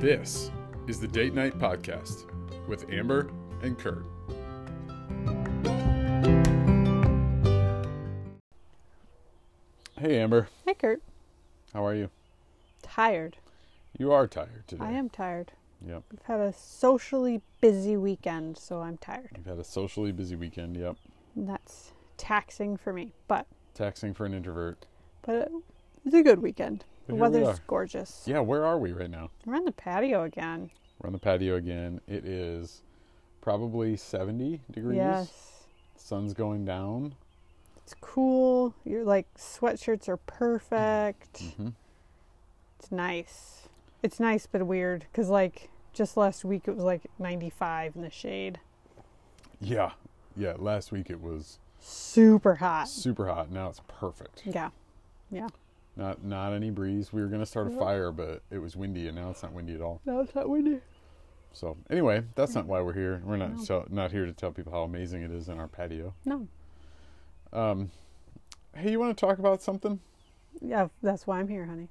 This 0.00 0.50
is 0.86 1.00
the 1.00 1.08
Date 1.08 1.34
Night 1.34 1.58
Podcast 1.58 2.26
with 2.68 2.88
Amber 2.90 3.30
and 3.62 3.76
Kurt. 3.78 4.04
Hey, 9.98 10.20
Amber. 10.20 10.48
Hey, 10.64 10.74
Kurt. 10.74 11.02
How 11.74 11.84
are 11.84 11.94
you? 11.94 12.10
Tired. 12.82 13.36
You 13.98 14.12
are 14.12 14.26
tired 14.28 14.64
today. 14.68 14.84
I 14.84 14.92
am 14.92 15.08
tired. 15.08 15.52
Yep. 15.84 16.04
We've 16.10 16.22
had 16.22 16.40
a 16.40 16.52
socially 16.52 17.40
busy 17.60 17.96
weekend, 17.96 18.58
so 18.58 18.80
I'm 18.80 18.96
tired. 18.98 19.30
We've 19.36 19.46
had 19.46 19.58
a 19.58 19.64
socially 19.64 20.12
busy 20.12 20.36
weekend. 20.36 20.76
Yep. 20.76 20.96
And 21.34 21.48
that's 21.48 21.92
taxing 22.16 22.76
for 22.76 22.92
me, 22.92 23.12
but 23.26 23.46
Taxing 23.74 24.14
for 24.14 24.26
an 24.26 24.34
introvert. 24.34 24.86
but 25.22 25.50
it's 26.04 26.14
a 26.14 26.22
good 26.22 26.40
weekend. 26.40 26.84
The 27.08 27.14
here 27.14 27.22
we 27.24 27.40
weather's 27.40 27.58
gorgeous. 27.66 28.22
Yeah, 28.26 28.40
where 28.40 28.64
are 28.64 28.78
we 28.78 28.92
right 28.92 29.10
now? 29.10 29.30
We're 29.46 29.56
on 29.56 29.64
the 29.64 29.72
patio 29.72 30.22
again. 30.24 30.70
We're 31.00 31.08
on 31.08 31.12
the 31.14 31.18
patio 31.18 31.56
again. 31.56 32.00
It 32.06 32.24
is 32.24 32.82
probably 33.40 33.96
70 33.96 34.60
degrees. 34.70 34.96
Yes. 34.96 35.64
Sun's 35.96 36.34
going 36.34 36.64
down. 36.64 37.14
It's 37.78 37.94
cool. 38.00 38.74
Your 38.84 39.04
like 39.04 39.26
sweatshirts 39.36 40.08
are 40.08 40.18
perfect. 40.18 41.40
hmm 41.56 41.68
It's 42.78 42.92
nice. 42.92 43.68
It's 44.02 44.20
nice 44.20 44.46
but 44.46 44.66
weird 44.66 45.06
because 45.10 45.28
like 45.30 45.70
just 45.94 46.16
last 46.16 46.44
week 46.44 46.68
it 46.68 46.74
was 46.76 46.84
like 46.84 47.02
95 47.18 47.96
in 47.96 48.02
the 48.02 48.10
shade. 48.10 48.60
Yeah. 49.60 49.92
Yeah, 50.36 50.54
last 50.58 50.92
week 50.92 51.08
it 51.10 51.20
was 51.22 51.58
Super 51.80 52.56
hot. 52.56 52.88
super 52.88 53.28
hot. 53.28 53.50
Now 53.50 53.68
it's 53.70 53.80
perfect. 53.88 54.42
Yeah. 54.44 54.70
Yeah. 55.30 55.48
Not 55.98 56.22
not 56.22 56.52
any 56.52 56.70
breeze. 56.70 57.12
We 57.12 57.20
were 57.20 57.26
gonna 57.26 57.44
start 57.44 57.66
a 57.66 57.70
fire, 57.70 58.12
but 58.12 58.42
it 58.52 58.58
was 58.58 58.76
windy, 58.76 59.08
and 59.08 59.16
now 59.16 59.30
it's 59.30 59.42
not 59.42 59.52
windy 59.52 59.74
at 59.74 59.80
all. 59.80 60.00
No, 60.06 60.20
it's 60.20 60.32
not 60.34 60.48
windy. 60.48 60.80
So 61.52 61.76
anyway, 61.90 62.22
that's 62.36 62.54
not 62.54 62.66
why 62.66 62.80
we're 62.80 62.92
here. 62.92 63.20
We're 63.24 63.36
not 63.36 63.56
No. 63.56 63.64
so, 63.64 63.86
not 63.90 64.12
here 64.12 64.24
to 64.24 64.32
tell 64.32 64.52
people 64.52 64.70
how 64.72 64.82
amazing 64.82 65.22
it 65.22 65.32
is 65.32 65.48
in 65.48 65.58
our 65.58 65.66
patio. 65.66 66.14
No. 66.24 66.46
Um, 67.52 67.90
hey, 68.76 68.92
you 68.92 69.00
want 69.00 69.16
to 69.16 69.20
talk 69.26 69.40
about 69.40 69.60
something? 69.60 69.98
Yeah, 70.60 70.88
that's 71.02 71.26
why 71.26 71.40
I'm 71.40 71.48
here, 71.48 71.66
honey. 71.66 71.88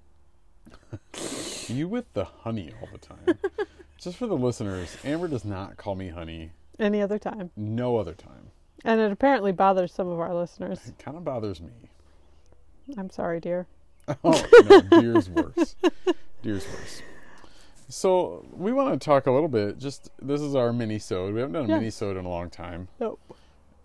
You 1.68 1.90
with 1.90 2.12
the 2.14 2.24
honey 2.24 2.72
all 2.82 2.88
the 2.92 2.98
time. 2.98 3.38
Just 3.98 4.16
for 4.18 4.28
the 4.28 4.38
listeners, 4.38 4.96
Amber 5.04 5.28
does 5.28 5.44
not 5.44 5.76
call 5.76 5.96
me 5.96 6.08
honey. 6.10 6.52
Any 6.80 7.02
other 7.02 7.20
time. 7.20 7.52
No 7.58 7.98
other 7.98 8.14
time. 8.14 8.52
And 8.86 9.02
it 9.02 9.12
apparently 9.12 9.52
bothers 9.52 9.92
some 9.92 10.08
of 10.08 10.20
our 10.20 10.34
listeners. 10.34 10.80
It 10.88 10.98
kind 11.00 11.18
of 11.18 11.26
bothers 11.26 11.60
me. 11.60 11.72
I'm 12.98 13.10
sorry, 13.10 13.40
dear. 13.42 13.68
Oh 14.24 14.46
no, 14.70 14.82
deer's 15.02 15.30
worse. 15.30 15.76
Deer's 16.42 16.66
worse. 16.68 17.02
So 17.90 18.46
we 18.54 18.72
want 18.74 19.00
to 19.00 19.04
talk 19.06 19.28
a 19.28 19.32
little 19.32 19.48
bit. 19.50 19.78
Just 19.78 20.10
this 20.22 20.42
is 20.42 20.56
our 20.56 20.72
mini 20.74 21.00
sode. 21.00 21.34
We 21.34 21.40
haven't 21.42 21.54
done 21.54 21.66
a 21.66 21.70
Yeah. 21.70 21.78
mini 21.80 21.90
sode 21.90 22.18
in 22.18 22.26
a 22.26 22.30
long 22.30 22.50
time, 22.50 22.88
Nope. 23.00 23.20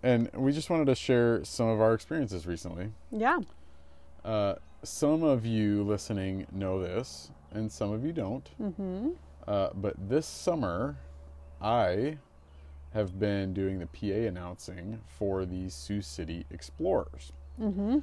and 0.03 0.31
we 0.34 0.53
just 0.53 0.70
wanted 0.70 0.87
to 0.87 0.95
share 0.95 1.45
some 1.45 1.69
of 1.69 1.81
our 1.81 1.95
experiences 1.95 2.47
recently. 2.47 2.92
Yeah. 3.11 3.41
Uh, 4.25 4.55
some 4.84 5.23
of 5.23 5.45
you 5.47 5.83
listening 5.84 6.47
know 6.53 6.81
this, 6.81 7.31
and 7.53 7.70
some 7.70 7.92
of 7.92 8.05
you 8.05 8.12
don't. 8.12 8.48
Mm-hmm. 8.61 9.11
Uh, 9.47 9.69
but 9.75 9.95
this 10.09 10.27
summer, 10.27 10.97
I 11.61 12.19
have 12.92 13.19
been 13.19 13.55
doing 13.55 13.79
the 13.79 13.86
PA 13.86 14.27
announcing 14.29 15.01
for 15.19 15.45
the 15.45 15.69
Sioux 15.69 16.03
City 16.03 16.45
Explorers. 16.51 17.33
Mm-hmm. 17.61 17.98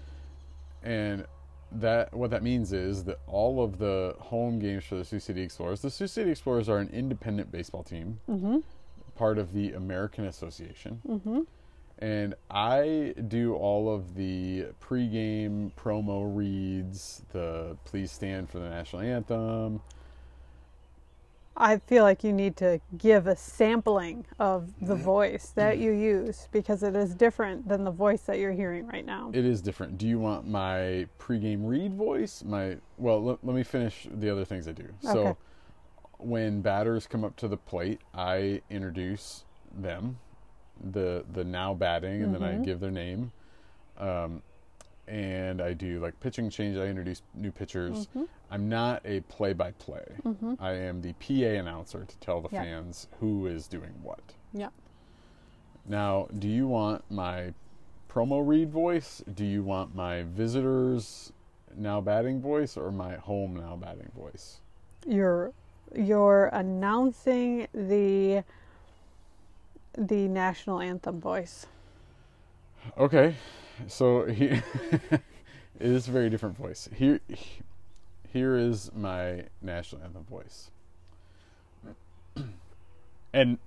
and 0.84 1.26
that 1.72 2.14
what 2.14 2.32
that 2.32 2.42
means 2.44 2.74
is 2.74 3.04
that 3.06 3.20
all 3.28 3.64
of 3.64 3.78
the 3.78 4.16
home 4.20 4.60
games 4.60 4.84
for 4.86 4.96
the 4.96 5.06
Sioux 5.06 5.20
City 5.20 5.42
Explorers, 5.42 5.82
the 5.82 5.90
Sioux 5.92 6.08
City 6.08 6.32
Explorers 6.32 6.68
are 6.70 6.78
an 6.80 6.90
independent 6.92 7.52
baseball 7.52 7.84
team, 7.84 8.20
Mm-hmm. 8.30 8.58
part 9.16 9.38
of 9.38 9.54
the 9.54 9.74
American 9.74 10.26
Association, 10.26 11.02
Mm-hmm. 11.08 11.42
and 12.00 12.34
I 12.50 13.14
do 13.28 13.54
all 13.56 13.94
of 13.94 14.16
the 14.16 14.68
pregame 14.82 15.72
promo 15.74 16.36
reads, 16.36 17.22
the 17.34 17.78
please 17.86 18.12
stand 18.12 18.50
for 18.50 18.60
the 18.60 18.70
national 18.70 19.02
anthem. 19.04 19.82
I 21.62 21.78
feel 21.78 22.04
like 22.04 22.24
you 22.24 22.32
need 22.32 22.56
to 22.58 22.80
give 22.98 23.28
a 23.28 23.36
sampling 23.36 24.26
of 24.40 24.72
the 24.82 24.96
voice 24.96 25.52
that 25.56 25.78
you 25.78 25.92
use 25.92 26.48
because 26.54 26.84
it 26.84 26.96
is 26.96 27.14
different 27.14 27.68
than 27.68 27.84
the 27.84 27.92
voice 27.92 28.22
that 28.22 28.40
you're 28.40 28.54
hearing 28.54 28.88
right 28.88 29.06
now. 29.06 29.30
It 29.34 29.44
is 29.46 29.62
different. 29.62 29.98
Do 29.98 30.08
you 30.08 30.20
want 30.20 30.48
my 30.48 31.06
pregame 31.20 31.68
read 31.68 31.94
voice? 31.96 32.44
My 32.46 32.78
well, 32.98 33.22
let, 33.22 33.44
let 33.44 33.56
me 33.56 33.64
finish 33.64 34.08
the 34.10 34.30
other 34.30 34.46
things 34.46 34.68
I 34.70 34.72
do. 34.72 34.88
So 35.02 35.20
Okay. 35.20 35.40
when 36.18 36.62
batters 36.62 37.08
come 37.08 37.26
up 37.26 37.36
to 37.38 37.48
the 37.50 37.58
plate, 37.58 38.00
I 38.14 38.62
introduce 38.70 39.44
them, 39.74 40.20
the 40.82 41.26
the 41.32 41.44
now 41.44 41.74
batting, 41.74 42.24
and 42.24 42.34
then 42.34 42.42
I 42.42 42.56
Mhm. 42.56 42.64
give 42.64 42.80
their 42.80 42.92
name. 42.92 43.32
Um, 43.98 44.44
and 45.10 45.62
I 45.62 45.74
do 45.74 46.00
like 46.00 46.20
pitching 46.20 46.50
change. 46.50 46.78
I 46.78 46.86
introduce 46.86 47.22
new 47.34 47.52
pitchers. 47.52 48.08
Mhm. 48.08 48.28
I'm 48.52 48.70
not 48.70 49.02
a 49.06 49.22
play-by-play. 49.22 50.06
Mhm. 50.24 50.58
I 50.60 50.74
am 50.74 51.02
the 51.02 51.14
PA 51.14 51.56
announcer 51.58 52.06
to 52.06 52.18
tell 52.18 52.42
the 52.42 52.50
Yeah. 52.52 52.64
fans 52.64 53.08
who 53.20 53.48
is 53.48 53.68
doing 53.68 53.94
what. 54.04 54.36
Yeah. 54.54 54.70
Now, 55.86 56.28
do 56.38 56.48
you 56.48 56.68
want 56.68 57.10
my 57.10 57.54
promo 58.10 58.46
read 58.48 58.70
voice? 58.72 59.24
Do 59.34 59.44
you 59.46 59.64
want 59.64 59.96
my 59.96 60.24
visitors 60.24 61.34
now 61.76 62.02
batting 62.02 62.42
voice 62.42 62.78
or 62.78 62.92
my 62.92 63.16
home 63.16 63.56
now 63.56 63.76
batting 63.76 64.12
voice? 64.16 64.62
You're 65.08 65.54
you're 65.96 66.48
announcing 66.54 67.68
the 67.74 68.44
the 69.98 70.28
national 70.28 70.80
anthem 70.80 71.20
voice. 71.20 71.66
Okay, 72.98 73.36
so 73.88 74.26
he, 74.26 74.46
it 75.12 75.22
is 75.80 76.08
a 76.08 76.12
very 76.12 76.30
different 76.30 76.58
voice. 76.58 76.90
Here, 76.96 77.20
here 78.32 78.56
is 78.56 78.92
my 78.96 79.46
national 79.62 80.04
anthem 80.04 80.24
voice, 80.26 80.72
and 83.34 83.58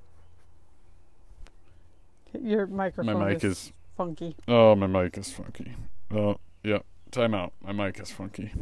Your 2.41 2.67
microphone 2.67 3.19
My 3.19 3.29
mic 3.31 3.45
is, 3.45 3.53
is- 3.53 3.73
funky. 3.97 4.37
oh, 4.49 4.75
my 4.75 4.87
mic 4.87 5.17
is 5.19 5.31
funky. 5.33 5.73
Oh, 6.11 6.37
yeah, 6.63 6.79
time 7.11 7.35
out. 7.35 7.53
My 7.63 7.73
mic 7.73 7.99
is 8.01 8.11
funky. 8.11 8.53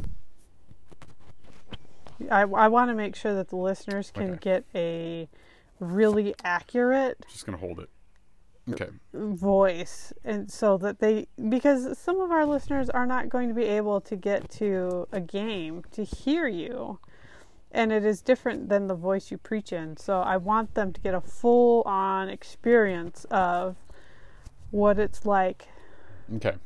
I, 2.29 2.41
I 2.41 2.67
want 2.67 2.89
to 2.89 2.93
make 2.95 3.15
sure 3.15 3.33
that 3.33 3.49
the 3.49 3.55
listeners 3.55 4.11
can 4.13 4.31
Okay. 4.31 4.39
get 4.41 4.65
a 4.75 5.27
really 5.79 6.35
accurate 6.43 7.25
Just 7.31 7.45
gonna 7.47 7.57
hold 7.57 7.79
it. 7.79 7.89
Okay. 8.71 8.89
voice 9.13 10.13
and 10.23 10.49
so 10.51 10.77
that 10.77 10.99
they 10.99 11.27
because 11.49 11.97
some 11.97 12.21
of 12.21 12.31
our 12.31 12.45
listeners 12.45 12.89
are 12.89 13.05
not 13.05 13.27
going 13.27 13.49
to 13.49 13.55
be 13.55 13.63
able 13.65 13.99
to 13.99 14.15
get 14.15 14.49
to 14.49 15.07
a 15.11 15.19
game 15.19 15.83
to 15.91 16.03
hear 16.03 16.47
you 16.47 16.99
and 17.71 17.91
it 17.91 18.05
is 18.05 18.21
different 18.21 18.69
than 18.69 18.87
the 18.87 18.95
voice 18.95 19.31
you 19.31 19.37
preach 19.37 19.73
in 19.73 19.97
so 19.97 20.21
i 20.21 20.37
want 20.37 20.73
them 20.75 20.93
to 20.93 21.01
get 21.01 21.13
a 21.13 21.19
full 21.21 21.81
on 21.85 22.29
experience 22.29 23.25
of 23.31 23.75
what 24.69 24.97
it's 24.99 25.25
like 25.25 25.67
Okay. 26.35 26.51
to 26.51 26.57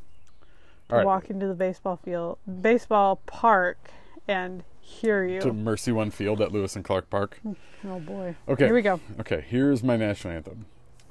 All 0.92 0.98
right. 0.98 1.06
walk 1.06 1.30
into 1.30 1.48
the 1.48 1.56
baseball 1.56 1.96
field 2.04 2.38
baseball 2.62 3.16
park 3.26 3.90
and 4.28 4.64
hear 4.80 5.26
you 5.26 5.40
To 5.42 5.54
Mercy 5.54 5.92
One 5.92 6.12
Field 6.12 6.42
at 6.42 6.52
Lewis 6.52 6.76
and 6.76 6.86
Clark 6.86 7.10
Park. 7.10 7.40
oh 7.88 8.00
boy 8.00 8.36
Okay. 8.48 8.66
here 8.66 8.76
we 8.76 8.82
go 8.84 9.00
Okay, 9.22 9.44
here's 9.48 9.82
my 9.82 9.96
national 9.98 10.34
anthem. 10.36 10.66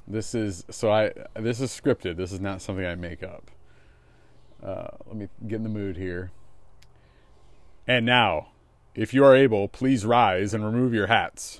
This 0.07 0.35
is 0.35 0.63
so 0.69 0.91
I 0.91 1.11
this 1.33 1.59
is 1.59 1.71
scripted. 1.71 2.17
This 2.17 2.31
is 2.31 2.39
not 2.39 2.61
something 2.61 2.85
I 2.85 2.95
make 2.95 3.23
up. 3.23 3.49
Uh, 4.63 4.87
let 5.07 5.15
me 5.15 5.27
get 5.47 5.57
in 5.57 5.63
the 5.63 5.69
mood 5.69 5.97
here. 5.97 6.31
And 7.87 8.05
now, 8.05 8.47
if 8.95 9.13
you 9.13 9.23
are 9.23 9.35
able, 9.35 9.67
please 9.67 10.05
rise 10.05 10.53
and 10.53 10.65
remove 10.65 10.93
your 10.93 11.07
hats. 11.07 11.57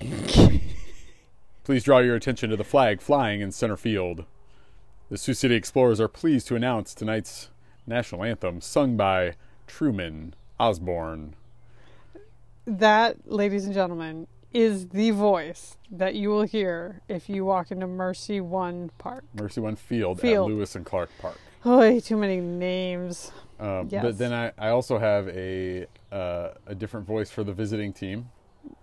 please 1.64 1.84
draw 1.84 1.98
your 1.98 2.16
attention 2.16 2.50
to 2.50 2.56
the 2.56 2.64
flag 2.64 3.00
flying 3.00 3.40
in 3.40 3.52
center 3.52 3.76
field. 3.76 4.24
The 5.08 5.18
Sioux 5.18 5.34
City 5.34 5.54
Explorers 5.54 6.00
are 6.00 6.08
pleased 6.08 6.48
to 6.48 6.56
announce 6.56 6.94
tonight's 6.94 7.50
national 7.86 8.24
anthem, 8.24 8.60
sung 8.60 8.96
by 8.96 9.34
Truman 9.68 10.34
Osborne. 10.58 11.36
That, 12.66 13.30
ladies 13.30 13.66
and 13.66 13.74
gentlemen, 13.74 14.26
is 14.56 14.88
the 14.88 15.10
voice 15.10 15.76
that 15.90 16.14
you 16.14 16.30
will 16.30 16.42
hear 16.42 17.00
if 17.08 17.28
you 17.28 17.44
walk 17.44 17.70
into 17.70 17.86
Mercy 17.86 18.40
One 18.40 18.90
Park. 18.98 19.24
Mercy 19.34 19.60
One 19.60 19.76
Field, 19.76 20.20
Field. 20.20 20.50
at 20.50 20.54
Lewis 20.54 20.74
and 20.74 20.84
Clark 20.84 21.10
Park. 21.20 21.38
Oh, 21.64 21.98
too 22.00 22.16
many 22.16 22.40
names. 22.40 23.32
Um, 23.58 23.88
Yes. 23.90 24.02
But 24.02 24.18
then 24.18 24.32
I, 24.32 24.52
I 24.58 24.68
also 24.70 24.98
have 24.98 25.28
a 25.28 25.86
uh, 26.12 26.50
a 26.66 26.74
different 26.74 27.06
voice 27.06 27.30
for 27.30 27.42
the 27.44 27.52
visiting 27.52 27.92
team. 27.92 28.30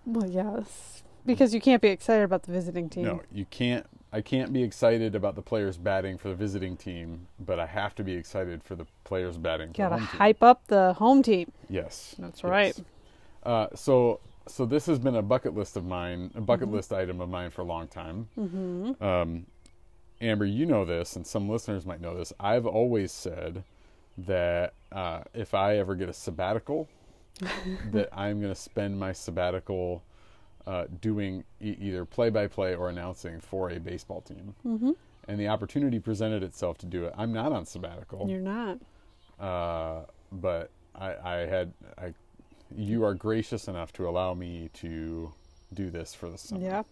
Well, 0.06 0.28
yes, 0.28 1.02
because 1.26 1.54
you 1.54 1.60
can't 1.60 1.80
be 1.82 1.88
excited 1.88 2.22
about 2.24 2.42
the 2.44 2.52
visiting 2.52 2.88
team. 2.88 3.04
No, 3.04 3.22
you 3.32 3.44
can't. 3.46 3.86
I 4.12 4.20
can't 4.20 4.52
be 4.52 4.62
excited 4.62 5.14
about 5.16 5.34
the 5.34 5.42
players 5.42 5.76
batting 5.76 6.18
for 6.18 6.28
the 6.28 6.36
visiting 6.36 6.76
team, 6.76 7.26
but 7.40 7.58
I 7.58 7.66
have 7.66 7.94
to 7.96 8.04
be 8.04 8.12
excited 8.14 8.62
for 8.62 8.76
the 8.76 8.86
players 9.02 9.36
batting 9.36 9.70
for 9.72 9.78
Gotta 9.78 9.96
home 9.98 10.06
team. 10.06 10.18
hype 10.18 10.42
up 10.42 10.66
the 10.68 10.92
home 10.94 11.22
team. 11.22 11.50
Yes, 11.68 12.14
That's 12.18 12.42
yes. 12.42 12.50
right. 12.50 12.76
Uh, 13.42 13.66
so 13.74 14.20
so 14.46 14.66
this 14.66 14.86
has 14.86 14.98
been 14.98 15.16
a 15.16 15.22
bucket 15.22 15.54
list 15.54 15.76
of 15.76 15.84
mine, 15.84 16.30
a 16.34 16.40
bucket 16.40 16.70
list 16.70 16.92
item 16.92 17.20
of 17.20 17.28
mine 17.28 17.50
for 17.50 17.62
a 17.62 17.64
long 17.64 17.88
time. 17.88 18.28
Mm-hmm. 18.38 19.02
Um, 19.02 19.46
Amber, 20.20 20.44
you 20.44 20.66
know 20.66 20.84
this, 20.84 21.16
and 21.16 21.26
some 21.26 21.48
listeners 21.48 21.84
might 21.86 22.00
know 22.00 22.16
this. 22.16 22.32
I've 22.38 22.66
always 22.66 23.10
said 23.12 23.64
that 24.18 24.74
uh, 24.92 25.22
if 25.34 25.54
I 25.54 25.76
ever 25.78 25.94
get 25.94 26.08
a 26.08 26.12
sabbatical, 26.12 26.88
that 27.92 28.08
I'm 28.12 28.40
going 28.40 28.54
to 28.54 28.60
spend 28.60 28.98
my 28.98 29.12
sabbatical 29.12 30.02
uh, 30.66 30.84
doing 31.00 31.44
e- 31.60 31.76
either 31.80 32.04
play-by-play 32.04 32.74
or 32.76 32.88
announcing 32.88 33.40
for 33.40 33.70
a 33.70 33.80
baseball 33.80 34.20
team. 34.20 34.54
Mm-hmm. 34.64 34.92
And 35.26 35.40
the 35.40 35.48
opportunity 35.48 35.98
presented 35.98 36.42
itself 36.42 36.78
to 36.78 36.86
do 36.86 37.04
it. 37.04 37.14
I'm 37.16 37.32
not 37.32 37.50
on 37.52 37.66
sabbatical, 37.66 38.28
You're 38.28 38.40
not. 38.40 38.78
uh, 39.40 40.04
but 40.30 40.70
I, 40.94 41.14
I 41.16 41.34
had 41.46 41.72
I. 41.98 42.14
You 42.76 43.04
are 43.04 43.14
gracious 43.14 43.68
enough 43.68 43.92
to 43.94 44.08
allow 44.08 44.34
me 44.34 44.70
to 44.74 45.32
do 45.72 45.90
this 45.90 46.14
for 46.14 46.28
the 46.28 46.38
summer. 46.38 46.62
Yeah. 46.62 46.82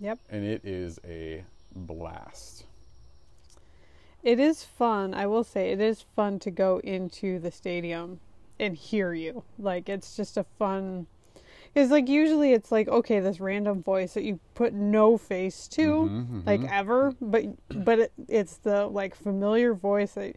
Yep. 0.00 0.18
and 0.28 0.44
it 0.44 0.64
is 0.64 0.98
a 1.06 1.44
blast. 1.74 2.64
It 4.24 4.40
is 4.40 4.64
fun. 4.64 5.14
I 5.14 5.26
will 5.26 5.44
say 5.44 5.70
it 5.70 5.80
is 5.80 6.02
fun 6.16 6.38
to 6.40 6.50
go 6.50 6.78
into 6.82 7.38
the 7.38 7.50
stadium 7.50 8.20
and 8.58 8.74
hear 8.74 9.12
you. 9.14 9.44
Like 9.58 9.88
it's 9.88 10.16
just 10.16 10.36
a 10.36 10.44
fun. 10.58 11.06
Because 11.72 11.90
like 11.90 12.08
usually 12.08 12.52
it's 12.52 12.72
like 12.72 12.88
okay, 12.88 13.20
this 13.20 13.38
random 13.40 13.82
voice 13.82 14.14
that 14.14 14.24
you 14.24 14.40
put 14.54 14.72
no 14.72 15.16
face 15.16 15.68
to, 15.68 16.10
Mhm, 16.10 16.46
like 16.46 16.60
mhm. 16.60 16.70
ever, 16.72 17.14
but 17.20 17.44
but 17.68 17.98
it, 18.00 18.12
it's 18.28 18.56
the 18.58 18.86
like 18.86 19.14
familiar 19.14 19.74
voice 19.74 20.12
that, 20.14 20.36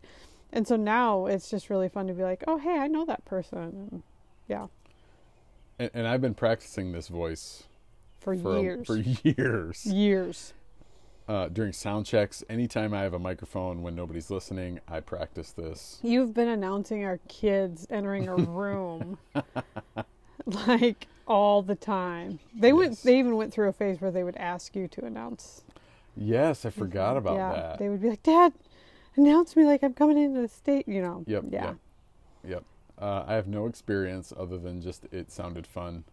and 0.51 0.67
so 0.67 0.75
now 0.75 1.25
it's 1.25 1.49
just 1.49 1.69
really 1.69 1.89
fun 1.89 2.07
to 2.07 2.13
be 2.13 2.23
like, 2.23 2.43
oh 2.47 2.57
hey, 2.57 2.77
I 2.77 2.87
know 2.87 3.05
that 3.05 3.25
person. 3.25 4.03
Yeah, 4.47 4.67
and, 5.79 5.91
and 5.93 6.07
I've 6.07 6.21
been 6.21 6.33
practicing 6.33 6.91
this 6.91 7.07
voice 7.07 7.63
for, 8.19 8.35
for 8.37 8.59
years, 8.59 8.87
for 8.87 8.97
years 9.23 9.85
years. 9.85 10.53
uh, 11.27 11.49
during 11.49 11.73
sound 11.73 12.05
checks. 12.05 12.43
Anytime 12.49 12.93
I 12.93 13.01
have 13.01 13.13
a 13.13 13.19
microphone 13.19 13.81
when 13.81 13.95
nobody's 13.95 14.29
listening, 14.29 14.79
I 14.87 14.99
practice 14.99 15.51
this. 15.51 15.99
You've 16.03 16.33
been 16.33 16.47
announcing 16.47 17.03
our 17.03 17.19
kids 17.27 17.87
entering 17.89 18.27
a 18.27 18.35
room 18.35 19.17
like 20.45 21.07
all 21.27 21.61
the 21.61 21.75
time. 21.75 22.39
They 22.55 22.73
went 22.73 23.01
they 23.03 23.19
even 23.19 23.35
went 23.35 23.53
through 23.53 23.69
a 23.69 23.73
phase 23.73 24.01
where 24.01 24.11
they 24.11 24.23
would 24.23 24.37
ask 24.37 24.75
you 24.75 24.87
to 24.89 25.05
announce. 25.05 25.63
Yes, 26.15 26.65
I 26.65 26.71
forgot 26.71 27.17
about 27.17 27.35
yeah. 27.35 27.51
that. 27.51 27.79
They 27.79 27.89
would 27.89 28.01
be 28.01 28.09
like, 28.09 28.23
"Dad, 28.23 28.53
announce 29.15 29.55
me 29.55 29.65
like 29.65 29.83
I'm 29.83 29.93
coming 29.93 30.17
into 30.17 30.41
the 30.41 30.47
state," 30.47 30.87
you 30.87 31.01
know. 31.01 31.23
Yep. 31.27 31.43
Yeah. 31.51 31.65
Yep. 31.65 31.75
Yep. 32.47 32.63
Uh, 32.99 33.23
I 33.27 33.35
have 33.35 33.47
no 33.47 33.67
experience 33.67 34.33
other 34.37 34.57
than 34.57 34.81
just 34.81 35.05
it 35.11 35.31
sounded 35.31 35.67
fun. 35.67 36.03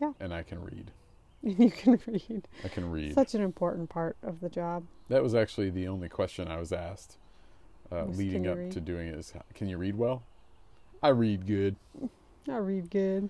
Yeah. 0.00 0.12
And 0.18 0.34
I 0.34 0.42
can 0.42 0.62
read. 0.62 0.90
you 1.42 1.70
can 1.70 2.00
read. 2.06 2.48
I 2.64 2.68
can 2.68 2.90
read. 2.90 3.14
Such 3.14 3.34
an 3.34 3.42
important 3.42 3.88
part 3.88 4.16
of 4.22 4.40
the 4.40 4.48
job. 4.48 4.84
that 5.08 5.22
was 5.22 5.34
actually 5.34 5.70
the 5.70 5.88
only 5.88 6.08
question 6.08 6.48
I 6.48 6.58
was 6.58 6.72
asked 6.72 7.18
uh, 7.90 8.04
Was, 8.06 8.18
leading 8.18 8.46
up 8.46 8.56
read?" 8.56 8.72
to 8.72 8.80
doing 8.80 9.08
it. 9.08 9.14
Is 9.18 9.32
can 9.54 9.68
you 9.68 9.78
read 9.78 9.96
well? 9.96 10.22
I 11.02 11.08
read 11.08 11.46
good. 11.46 11.76
I 12.48 12.56
read 12.56 12.90
good. 12.90 13.28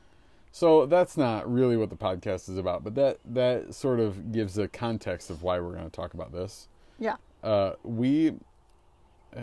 So 0.55 0.85
that's 0.85 1.17
not 1.17 1.51
really 1.51 1.79
what 1.79 1.89
the 1.89 1.97
podcast 1.97 2.51
is 2.51 2.59
about, 2.59 2.85
but 2.85 2.95
that 2.95 3.19
that 3.25 3.75
sort 3.75 4.01
of 4.01 4.33
gives 4.33 4.59
a 4.59 4.69
context 4.69 5.31
of 5.31 5.43
why 5.43 5.59
we're 5.59 5.73
going 5.73 5.85
to 5.85 5.91
talk 5.91 6.13
about 6.15 6.33
this. 6.33 6.69
Yeah. 6.99 7.17
Uh, 7.43 7.73
we, 7.83 8.35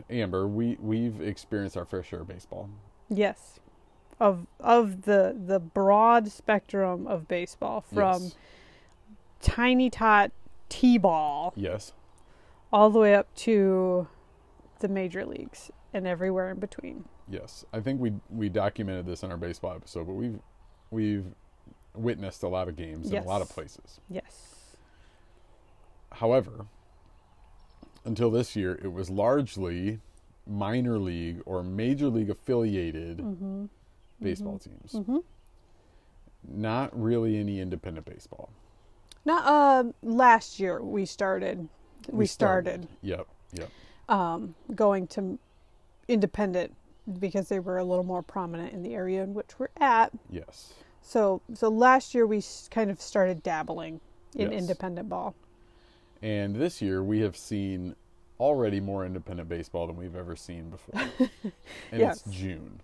Amber, 0.09 0.47
we 0.47 0.77
we've 0.79 1.19
experienced 1.21 1.75
our 1.75 1.85
fair 1.85 2.03
share 2.03 2.21
of 2.21 2.27
baseball. 2.27 2.69
Yes. 3.09 3.59
Of 4.19 4.47
of 4.59 5.03
the 5.03 5.35
the 5.45 5.59
broad 5.59 6.29
spectrum 6.29 7.07
of 7.07 7.27
baseball 7.27 7.81
from 7.81 8.23
Yes. 8.23 8.35
tiny 9.41 9.89
tot 9.89 10.31
t-ball 10.67 11.53
Yes. 11.55 11.93
all 12.71 12.89
the 12.89 12.99
way 12.99 13.15
up 13.15 13.33
to 13.35 14.07
the 14.79 14.87
major 14.89 15.25
leagues 15.25 15.71
and 15.93 16.05
everywhere 16.05 16.51
in 16.51 16.59
between. 16.59 17.05
Yes. 17.29 17.63
I 17.73 17.79
think 17.79 18.01
we 18.01 18.13
we 18.29 18.49
documented 18.49 19.05
this 19.05 19.23
in 19.23 19.31
our 19.31 19.37
baseball 19.37 19.73
episode, 19.75 20.05
but 20.07 20.13
we've 20.13 20.39
we've 20.91 21.25
witnessed 21.95 22.43
a 22.43 22.47
lot 22.47 22.67
of 22.67 22.75
games 22.75 23.11
in 23.11 23.17
a 23.23 23.25
lot 23.25 23.41
of 23.41 23.49
places. 23.49 23.99
Yes. 24.09 24.75
However, 26.13 26.65
until 28.03 28.29
this 28.31 28.55
year, 28.55 28.79
it 28.83 28.91
was 28.91 29.09
largely 29.09 29.99
minor 30.49 30.97
league 30.97 31.41
or 31.45 31.63
major 31.63 32.07
league 32.09 32.29
affiliated 32.29 33.19
Mm-hmm. 33.19 33.65
baseball 34.21 34.57
teams. 34.59 34.93
Mm-hmm. 34.93 35.17
Not 36.47 36.99
really 36.99 37.37
any 37.37 37.59
independent 37.59 38.05
baseball. 38.05 38.49
Not 39.25 39.45
uh, 39.45 39.91
last 40.01 40.59
year 40.59 40.81
we 40.81 41.05
started. 41.05 41.67
We, 42.09 42.25
started, 42.25 42.87
Yep. 43.01 43.27
Yep. 43.53 43.69
um, 44.07 44.55
going 44.73 45.05
to 45.07 45.37
independent 46.07 46.73
because 47.19 47.49
they 47.49 47.59
were 47.59 47.77
a 47.77 47.83
little 47.83 48.05
more 48.05 48.23
prominent 48.23 48.73
in 48.73 48.81
the 48.81 48.95
area 48.95 49.21
in 49.21 49.33
which 49.33 49.59
we're 49.59 49.67
at. 49.79 50.11
Yes. 50.29 50.73
So 51.01 51.41
so 51.53 51.69
last 51.69 52.15
year 52.15 52.25
we 52.25 52.41
kind 52.71 52.89
of 52.89 52.99
started 53.01 53.43
dabbling 53.43 53.99
in 54.35 54.51
Yes. 54.51 54.61
independent 54.61 55.09
ball. 55.09 55.35
And 56.21 56.55
this 56.55 56.81
year 56.81 57.03
we 57.03 57.19
have 57.19 57.35
seen 57.37 57.95
already 58.39 58.79
more 58.79 59.05
independent 59.05 59.49
baseball 59.49 59.87
than 59.87 59.95
we've 59.97 60.15
ever 60.15 60.35
seen 60.35 60.69
before. 60.69 61.01
and 61.91 61.99
Yes. 61.99 62.23
it's 62.25 62.35
June. 62.35 62.81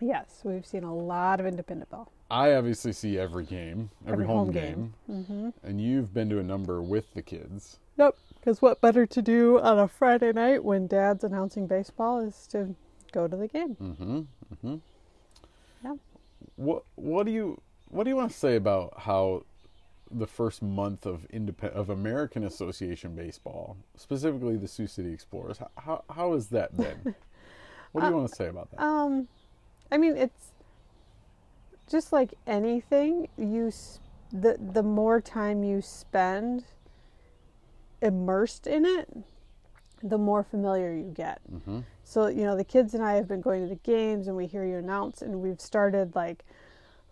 Yes, 0.00 0.40
we've 0.44 0.64
seen 0.66 0.84
a 0.84 0.94
lot 0.94 1.40
of 1.40 1.46
independent 1.46 1.90
ball. 1.90 2.12
I 2.30 2.52
obviously 2.54 2.92
see 2.92 3.18
every 3.18 3.44
game, 3.44 3.90
every, 4.06 4.12
Every 4.12 4.26
home, 4.26 4.36
home 4.36 4.50
game. 4.52 4.94
game. 5.08 5.24
Mm-hmm. 5.26 5.48
And 5.66 5.80
you've 5.80 6.12
been 6.14 6.28
to 6.30 6.38
a 6.38 6.42
number 6.42 6.80
with 6.82 7.12
the 7.14 7.22
kids. 7.22 7.78
Yep. 7.96 8.16
Because 8.34 8.62
what 8.62 8.80
better 8.80 9.06
to 9.06 9.22
do 9.22 9.58
on 9.58 9.78
a 9.78 9.88
Friday 9.88 10.32
night 10.32 10.62
when 10.62 10.86
Dad's 10.86 11.24
announcing 11.24 11.66
baseball 11.66 12.20
is 12.20 12.46
to 12.52 12.76
go 13.12 13.26
to 13.26 13.36
the 13.36 13.48
game. 13.48 13.76
Mm-hmm. 13.82 14.18
Mm-hmm. 14.54 14.76
Yeah. 15.84 15.94
What 16.56 16.84
What 16.94 17.26
do 17.26 17.32
you 17.32 17.60
What 17.88 18.04
do 18.04 18.10
you 18.10 18.16
want 18.16 18.30
to 18.30 18.36
say 18.36 18.54
about 18.56 18.94
how 18.98 19.42
the 20.10 20.26
first 20.26 20.62
month 20.62 21.06
of 21.06 21.26
independent 21.26 21.78
of 21.78 21.90
American 21.90 22.44
Association 22.44 23.14
baseball, 23.14 23.76
specifically 23.96 24.56
the 24.56 24.68
Sioux 24.68 24.86
City 24.86 25.12
Explorers, 25.12 25.58
how 25.76 26.04
how, 26.10 26.32
has 26.34 26.48
that 26.48 26.76
been? 26.76 27.14
what 27.92 28.02
do 28.02 28.08
you 28.08 28.14
want 28.14 28.28
to 28.28 28.34
say 28.34 28.48
about 28.48 28.70
that? 28.70 28.82
Um, 28.82 29.28
I 29.90 29.98
mean, 29.98 30.16
it's 30.16 30.52
just 31.90 32.12
like 32.12 32.34
anything. 32.46 33.28
You 33.36 33.68
s- 33.68 34.00
the 34.32 34.56
the 34.58 34.82
more 34.82 35.20
time 35.20 35.62
you 35.64 35.80
spend 35.80 36.64
immersed 38.00 38.66
in 38.66 38.84
it, 38.84 39.08
the 40.02 40.18
more 40.18 40.42
familiar 40.42 40.94
you 40.94 41.10
get. 41.14 41.40
mm-hmm. 41.52 41.80
So 42.04 42.28
you 42.28 42.44
know, 42.44 42.56
the 42.56 42.64
kids 42.64 42.94
and 42.94 43.02
I 43.02 43.14
have 43.14 43.28
been 43.28 43.40
going 43.40 43.62
to 43.62 43.68
the 43.68 43.80
games, 43.82 44.28
and 44.28 44.36
we 44.36 44.46
hear 44.46 44.64
you 44.64 44.76
announce, 44.76 45.22
and 45.22 45.40
we've 45.40 45.60
started 45.60 46.14
like 46.14 46.44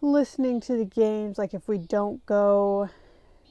listening 0.00 0.60
to 0.62 0.76
the 0.76 0.84
games. 0.84 1.38
Like 1.38 1.54
if 1.54 1.68
we 1.68 1.78
don't 1.78 2.24
go 2.26 2.88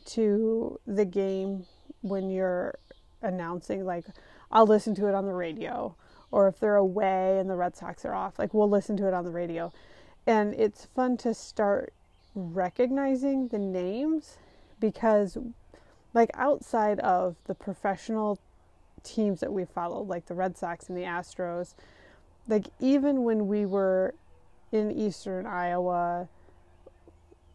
to 0.06 0.80
the 0.86 1.06
game 1.06 1.66
when 2.02 2.30
you're 2.30 2.76
announcing, 3.22 3.86
like 3.86 4.06
I'll 4.52 4.68
listen 4.68 4.96
to 4.96 5.08
it 5.08 5.16
on 5.16 5.26
the 5.26 5.34
radio, 5.34 5.96
or 6.32 6.48
if 6.48 6.60
they're 6.60 6.76
away 6.76 7.40
and 7.40 7.50
the 7.50 7.56
Red 7.56 7.76
Sox 7.76 8.06
are 8.06 8.14
off, 8.14 8.38
like 8.40 8.54
we'll 8.54 8.70
listen 8.70 8.98
to 8.98 9.08
it 9.08 9.14
on 9.14 9.24
the 9.24 9.32
radio, 9.32 9.74
and 10.28 10.54
it's 10.54 10.86
fun 10.86 11.18
to 11.18 11.34
start 11.34 11.94
recognizing 12.36 13.48
the 13.48 13.58
names 13.58 14.38
because 14.80 15.38
like 16.14 16.30
outside 16.34 17.00
of 17.00 17.36
the 17.46 17.56
professional 17.56 18.40
teams 19.04 19.40
that 19.40 19.54
we 19.54 19.66
followed, 19.66 20.08
like 20.08 20.26
the 20.26 20.34
Red 20.34 20.58
Sox 20.58 20.90
and 20.90 20.98
the 20.98 21.04
Astros, 21.04 21.74
like 22.48 22.68
even 22.80 23.24
when 23.24 23.48
we 23.48 23.66
were 23.66 24.14
in 24.72 24.92
eastern 24.92 25.46
Iowa 25.46 26.28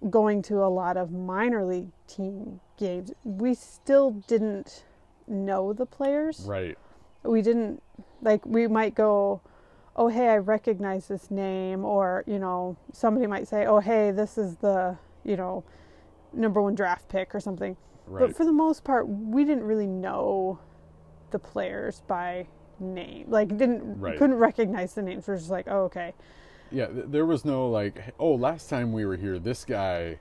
going 0.09 0.40
to 0.42 0.62
a 0.64 0.71
lot 0.71 0.97
of 0.97 1.11
minor 1.12 1.64
league 1.64 1.90
team 2.07 2.61
games, 2.78 3.12
we 3.25 3.54
still 3.54 4.12
didn't 4.26 4.85
know 5.26 5.73
the 5.73 5.87
players. 5.87 6.45
Right. 6.47 6.78
We 7.23 7.42
didn't 7.42 7.83
like 8.23 8.45
we 8.47 8.66
might 8.66 8.95
go, 8.95 9.42
"Oh, 9.95 10.09
hey, 10.09 10.28
I 10.28 10.38
recognize 10.38 11.09
this 11.09 11.30
name," 11.30 11.85
or, 11.85 12.25
you 12.26 12.38
know, 12.38 12.76
somebody 12.92 13.26
might 13.26 13.47
say, 13.47 13.66
"Oh, 13.66 13.80
hey, 13.80 14.11
this 14.11 14.38
is 14.38 14.57
the, 14.57 14.97
you 15.25 15.37
know, 15.37 15.64
number 16.33 16.62
1 16.62 16.75
draft 16.75 17.09
pick 17.09 17.35
or 17.35 17.40
something." 17.40 17.76
Right. 18.07 18.26
But 18.26 18.37
for 18.37 18.45
the 18.45 18.52
most 18.52 18.85
part, 18.85 19.07
we 19.09 19.45
didn't 19.45 19.64
really 19.64 19.87
know 19.87 20.59
the 21.30 21.38
players 21.38 22.02
by 22.07 22.49
name. 22.80 23.26
Like 23.28 23.49
didn't 23.57 24.00
Right. 24.00 24.16
couldn't 24.16 24.38
recognize 24.38 24.95
the 24.95 25.02
names. 25.02 25.28
We're 25.28 25.37
just 25.37 25.50
like, 25.50 25.66
oh, 25.69 25.83
okay. 25.85 26.14
Yeah. 26.71 26.87
Th- 26.87 27.05
there 27.09 27.27
was 27.27 27.45
no 27.45 27.69
like, 27.69 28.15
oh, 28.19 28.35
last 28.35 28.69
time 28.71 28.93
we 28.93 29.05
were 29.05 29.17
here, 29.17 29.39
this 29.39 29.65
guy 29.65 30.19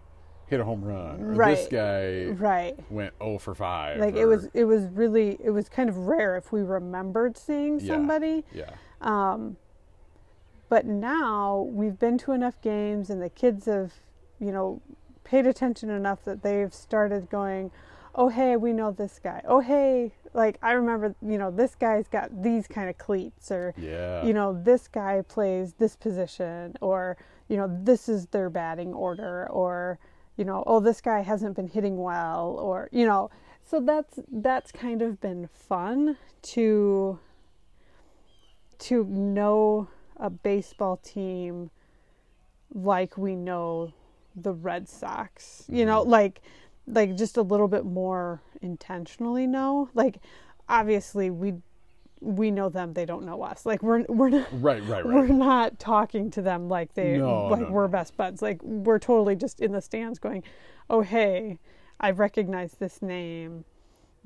hit 0.47 0.59
a 0.59 0.63
home 0.63 0.83
run, 0.83 1.21
or 1.39 1.45
this 1.55 1.67
guy 1.67 2.25
Right. 2.33 2.75
went 2.89 3.13
0 3.21 3.37
for 3.37 3.53
five. 3.53 3.99
Like 3.99 4.15
it 4.15 4.25
was 4.25 4.49
it 4.53 4.65
was 4.65 4.85
really 4.87 5.37
it 5.43 5.51
was 5.51 5.69
kind 5.69 5.89
of 5.89 5.97
rare 6.07 6.37
if 6.37 6.51
we 6.51 6.61
remembered 6.61 7.37
seeing 7.37 7.79
somebody. 7.79 8.43
Yeah. 8.51 8.71
Yeah. 9.01 9.31
Um 9.33 9.57
but 10.69 10.85
now 10.85 11.67
we've 11.71 11.97
been 11.99 12.17
to 12.19 12.31
enough 12.31 12.59
games 12.61 13.09
and 13.09 13.21
the 13.21 13.29
kids 13.29 13.65
have, 13.65 13.93
you 14.39 14.51
know, 14.51 14.81
paid 15.23 15.45
attention 15.47 15.89
enough 15.89 16.23
that 16.25 16.41
they've 16.43 16.73
started 16.73 17.29
going, 17.29 17.69
oh 18.15 18.29
hey, 18.29 18.55
we 18.55 18.73
know 18.73 18.91
this 18.91 19.19
guy. 19.23 19.41
Oh 19.47 19.59
hey, 19.59 20.13
like 20.33 20.57
I 20.61 20.71
remember, 20.73 21.15
you 21.21 21.37
know, 21.37 21.51
this 21.51 21.75
guy's 21.75 22.07
got 22.07 22.43
these 22.43 22.67
kind 22.67 22.89
of 22.89 22.97
cleats, 22.97 23.51
or 23.51 23.73
Yeah. 23.77 24.23
you 24.23 24.33
know, 24.33 24.59
this 24.61 24.87
guy 24.87 25.21
plays 25.27 25.73
this 25.73 25.95
position, 25.95 26.75
or 26.81 27.17
you 27.47 27.57
know, 27.57 27.69
this 27.83 28.07
is 28.07 28.27
their 28.27 28.49
batting 28.49 28.93
order, 28.93 29.47
or 29.49 29.99
you 30.37 30.45
know, 30.45 30.63
oh 30.67 30.79
this 30.79 31.01
guy 31.01 31.21
hasn't 31.21 31.55
been 31.55 31.67
hitting 31.67 31.97
well, 31.97 32.55
or 32.59 32.89
you 32.91 33.05
know, 33.05 33.29
so 33.61 33.79
that's 33.79 34.19
that's 34.31 34.71
kind 34.71 35.01
of 35.01 35.19
been 35.19 35.47
fun 35.47 36.17
to 36.41 37.19
to 38.79 39.03
know 39.05 39.89
a 40.17 40.29
baseball 40.29 40.97
team 40.97 41.69
like 42.73 43.17
we 43.17 43.35
know 43.35 43.93
the 44.35 44.53
Red 44.53 44.87
Sox. 44.87 45.65
You 45.67 45.85
know, 45.85 46.01
mm-hmm. 46.01 46.11
like 46.11 46.41
like 46.89 47.15
just 47.15 47.37
a 47.37 47.41
little 47.41 47.67
bit 47.67 47.85
more 47.85 48.41
intentionally 48.61 49.47
know. 49.47 49.89
Like 49.93 50.19
obviously 50.67 51.29
we 51.29 51.53
we 52.21 52.51
know 52.51 52.67
them, 52.69 52.93
they 52.93 53.05
don't 53.05 53.25
know 53.25 53.41
us. 53.43 53.65
Like 53.65 53.81
we're 53.81 54.03
we're 54.09 54.29
not 54.29 54.47
right, 54.51 54.83
right, 54.83 55.05
right 55.05 55.05
we're 55.05 55.27
not 55.27 55.79
talking 55.79 56.29
to 56.31 56.41
them 56.41 56.67
like 56.67 56.93
they 56.93 57.17
No, 57.17 57.45
like 57.47 57.61
no, 57.61 57.71
we're 57.71 57.87
no. 57.87 57.91
best 57.91 58.17
buds. 58.17 58.41
Like 58.41 58.61
we're 58.63 58.99
totally 58.99 59.35
just 59.35 59.61
in 59.61 59.71
the 59.71 59.81
stands 59.81 60.19
going, 60.19 60.43
"Oh 60.89 61.01
hey, 61.01 61.59
I 61.99 62.11
recognize 62.11 62.73
this 62.73 63.01
name. 63.01 63.65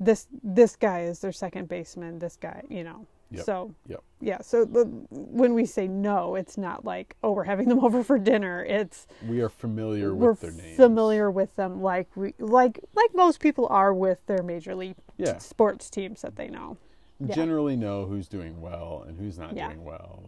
This 0.00 0.26
this 0.42 0.76
guy 0.76 1.02
is 1.02 1.20
their 1.20 1.32
second 1.32 1.68
baseman. 1.68 2.18
This 2.18 2.36
guy, 2.36 2.62
you 2.68 2.84
know." 2.84 3.06
Yep, 3.36 3.44
So 3.44 3.74
yep. 3.86 4.02
yeah. 4.20 4.40
So 4.40 4.64
the, 4.64 4.84
when 5.10 5.54
we 5.54 5.66
say 5.66 5.86
no, 5.88 6.34
it's 6.34 6.56
not 6.58 6.84
like 6.84 7.16
oh 7.22 7.32
we're 7.32 7.44
having 7.44 7.68
them 7.68 7.78
over 7.84 8.02
for 8.04 8.18
dinner. 8.18 8.64
It's 8.64 9.06
We 9.26 9.40
are 9.40 9.48
familiar 9.48 10.14
with 10.14 10.40
their 10.40 10.52
names. 10.52 10.76
familiar 10.76 11.30
with 11.30 11.54
them 11.56 11.82
like 11.82 12.08
we 12.16 12.34
like 12.38 12.80
like 12.94 13.14
most 13.14 13.40
people 13.40 13.66
are 13.70 13.92
with 13.94 14.24
their 14.26 14.42
major 14.42 14.74
league 14.74 14.96
Yeah. 15.16 15.38
sports 15.38 15.90
teams 15.90 16.22
that 16.22 16.36
they 16.36 16.48
know. 16.48 16.76
Yeah. 17.20 17.34
Generally 17.34 17.76
know 17.76 18.06
who's 18.06 18.26
doing 18.28 18.60
well 18.60 19.04
and 19.06 19.18
who's 19.18 19.38
not 19.38 19.54
Yeah. 19.56 19.68
doing 19.68 19.84
well. 19.84 20.22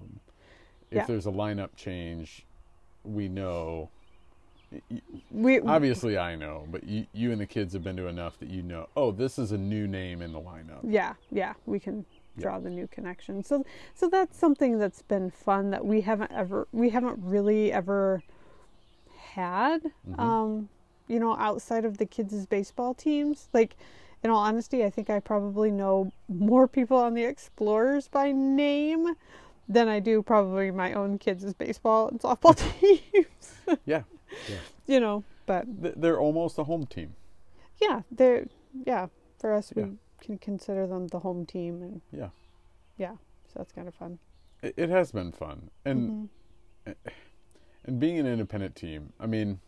If 0.91 1.07
there's 1.09 1.27
a 1.27 1.33
lineup 1.33 1.71
change, 1.77 2.47
we 3.05 3.29
know. 3.29 3.91
We 5.31 5.61
Obviously, 5.61 6.19
I 6.19 6.35
know, 6.35 6.67
but 6.71 6.85
you, 6.85 7.07
you 7.13 7.31
and 7.33 7.41
the 7.41 7.47
kids 7.47 7.73
have 7.75 7.83
been 7.85 7.97
to 7.97 8.07
enough 8.09 8.39
that 8.39 8.49
you 8.51 8.63
know. 8.63 8.89
Oh, 8.97 9.11
this 9.13 9.39
is 9.39 9.53
a 9.53 9.59
new 9.59 9.87
name 9.87 10.23
in 10.23 10.33
the 10.33 10.41
lineup. 10.41 10.81
yeah 10.83 11.15
yeah 11.31 11.55
we 11.67 11.79
can 11.79 12.05
Yeah. 12.37 12.43
draw 12.43 12.59
the 12.61 12.71
new 12.71 12.87
connection 12.87 13.43
so 13.43 13.65
so 13.95 14.09
that's 14.09 14.37
something 14.39 14.79
that's 14.79 15.03
been 15.03 15.31
fun 15.31 15.71
that 15.71 15.85
we 15.85 16.03
haven't 16.03 16.33
ever 16.33 16.69
we 16.73 16.91
haven't 16.91 17.19
really 17.23 17.73
ever 17.73 18.23
had 19.33 19.83
Mhm. 20.09 20.19
um 20.19 20.69
you 21.09 21.19
know 21.21 21.37
outside 21.37 21.85
of 21.85 21.99
the 21.99 22.07
kids' 22.07 22.47
baseball 22.47 22.95
teams 22.95 23.49
like 23.53 23.77
in 24.23 24.31
all 24.31 24.39
honesty 24.39 24.85
i 24.85 24.91
think 24.91 25.09
i 25.11 25.21
probably 25.21 25.71
know 25.71 26.11
more 26.29 26.67
people 26.67 26.97
on 26.97 27.15
the 27.15 27.25
explorers 27.25 28.09
by 28.09 28.33
name 28.33 29.15
than 29.69 29.89
i 29.89 29.99
do 30.01 30.23
probably 30.23 30.71
my 30.71 30.93
own 30.93 31.19
kids' 31.19 31.53
baseball 31.55 32.09
and 32.09 32.21
softball 32.21 32.57
teams 32.81 33.61
Yeah, 33.85 34.03
yeah. 34.49 34.57
you 34.87 35.01
know 35.01 35.25
but 35.47 35.65
They're 36.01 36.19
almost 36.19 36.59
a 36.59 36.65
home 36.65 36.87
team. 36.87 37.15
yeah 37.81 38.03
they're 38.11 38.47
yeah 38.85 39.07
for 39.39 39.53
us 39.53 39.73
we 39.75 39.83
Yeah. 39.83 39.89
Can 40.27 40.39
consider 40.39 40.87
them 40.87 41.07
the 41.09 41.21
home 41.21 41.47
team 41.47 41.83
and 41.83 42.01
Yeah. 42.13 42.31
yeah 42.99 43.13
so 43.47 43.53
that's 43.61 43.73
kind 43.73 43.87
of 43.89 43.95
fun 43.95 44.19
It, 44.63 44.75
it 44.77 44.89
has 44.91 45.13
been 45.13 45.33
fun, 45.33 45.71
and 45.85 46.29
Mhm. 46.87 46.95
and 47.85 48.01
being 48.01 48.19
an 48.19 48.27
independent 48.27 48.75
team. 48.75 49.13
I 49.21 49.27
mean, 49.27 49.61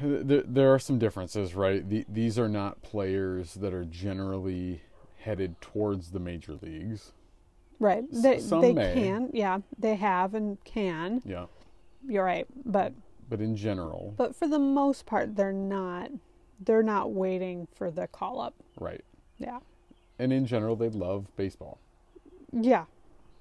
there 0.00 0.42
there 0.42 0.72
are 0.74 0.78
some 0.78 0.98
differences, 0.98 1.54
right? 1.54 1.88
The, 1.88 2.04
these 2.08 2.38
are 2.38 2.48
not 2.48 2.82
players 2.82 3.54
that 3.54 3.72
are 3.72 3.84
generally 3.84 4.82
headed 5.18 5.60
towards 5.60 6.10
the 6.10 6.20
major 6.20 6.54
leagues. 6.60 7.12
right 7.78 8.04
they, 8.10 8.38
some 8.38 8.60
they 8.60 8.72
may. 8.72 8.94
can 8.94 9.30
yeah 9.34 9.58
they 9.78 9.96
have 9.96 10.34
and 10.34 10.62
can 10.64 11.20
Yeah, 11.24 11.46
you're 12.06 12.24
right 12.24 12.46
but 12.64 12.92
but 13.28 13.40
in 13.40 13.56
general, 13.56 14.14
but 14.16 14.34
for 14.36 14.46
the 14.48 14.58
most 14.58 15.04
part 15.06 15.34
they're 15.36 15.52
not 15.52 16.10
they're 16.64 16.82
not 16.82 17.12
waiting 17.12 17.68
for 17.74 17.90
the 17.90 18.06
call 18.06 18.40
up. 18.40 18.54
Right? 18.80 19.04
yeah. 19.38 19.58
And 20.18 20.32
in 20.32 20.46
general, 20.46 20.76
they 20.76 20.88
love 20.88 21.26
baseball. 21.36 21.78
yeah. 22.52 22.84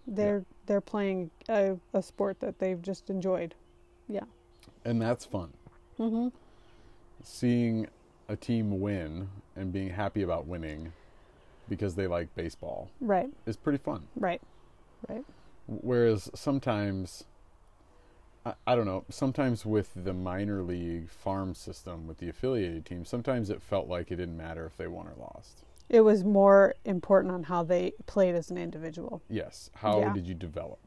They're 0.07 0.43
they're 0.67 0.81
playing 0.81 1.31
a, 1.49 1.77
a 1.93 2.01
sport 2.03 2.39
that 2.41 2.59
they've 2.59 2.81
just 2.81 3.09
enjoyed. 3.09 3.55
Yeah. 4.07 4.25
And 4.83 5.01
that's 5.01 5.25
fun. 5.25 5.51
mm-hmm. 5.99 6.27
Seeing 7.23 7.87
a 8.29 8.35
team 8.35 8.79
win 8.81 9.29
and 9.55 9.71
being 9.73 9.89
happy 9.89 10.21
about 10.21 10.45
winning 10.47 10.91
because 11.69 11.95
they 11.95 12.05
like 12.07 12.33
baseball 12.35 12.91
right. 13.01 13.29
is 13.47 13.55
pretty 13.55 13.79
fun. 13.79 14.03
right. 14.15 14.41
Right. 15.09 15.23
Whereas 15.67 16.29
sometimes, 16.35 17.23
I, 18.45 18.53
I 18.67 18.75
don't 18.75 18.85
know, 18.85 19.03
sometimes 19.09 19.65
with 19.65 19.91
the 19.95 20.13
minor 20.13 20.61
league 20.61 21.09
farm 21.09 21.55
system 21.55 22.07
with 22.07 22.19
the 22.19 22.29
affiliated 22.29 22.85
team, 22.85 23.05
sometimes 23.05 23.49
it 23.49 23.61
felt 23.61 23.87
like 23.87 24.11
it 24.11 24.17
didn't 24.17 24.37
matter 24.37 24.65
if 24.65 24.77
they 24.77 24.87
won 24.87 25.07
or 25.07 25.13
lost. 25.19 25.63
it 25.89 26.01
was 26.01 26.23
more 26.23 26.73
important 26.85 27.33
on 27.33 27.43
how 27.43 27.63
they 27.63 27.93
played 28.07 28.35
as 28.35 28.49
an 28.51 28.57
individual 28.57 29.21
Yes, 29.29 29.69
how 29.75 29.99
Yeah. 29.99 30.13
did 30.13 30.27
you 30.27 30.33
develop? 30.35 30.79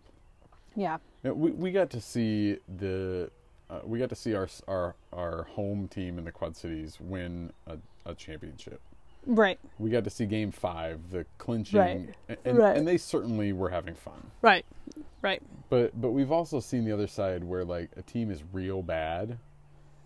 yeah 0.76 0.98
we 1.24 1.50
we 1.50 1.72
got 1.72 1.90
to 1.90 2.00
see 2.00 2.58
the 2.78 3.30
uh, 3.70 3.80
we 3.84 3.98
got 3.98 4.08
to 4.10 4.14
see 4.14 4.34
our 4.34 4.48
our 4.68 4.94
our 5.12 5.42
home 5.44 5.88
team 5.88 6.18
in 6.18 6.24
the 6.24 6.30
Quad 6.32 6.56
Cities 6.56 6.98
win 7.00 7.52
a, 7.66 7.76
a 8.06 8.14
championship. 8.14 8.80
right 9.26 9.58
We 9.78 9.90
got 9.90 10.04
to 10.04 10.10
see 10.10 10.26
Game 10.26 10.52
Five, 10.52 11.10
the 11.10 11.26
clinching, 11.38 11.78
Right. 11.80 12.14
a- 12.28 12.48
and, 12.48 12.58
Right. 12.58 12.76
and 12.76 12.86
they 12.86 12.96
certainly 12.98 13.52
were 13.52 13.70
having 13.70 13.94
fun. 13.94 14.30
right 14.42 14.64
right 15.22 15.42
But 15.68 16.00
but 16.00 16.10
we've 16.10 16.32
also 16.32 16.60
seen 16.60 16.84
the 16.84 16.92
other 16.92 17.06
side 17.06 17.44
where 17.44 17.64
like 17.64 17.90
a 17.96 18.02
team 18.02 18.30
is 18.30 18.42
real 18.52 18.82
bad, 18.82 19.38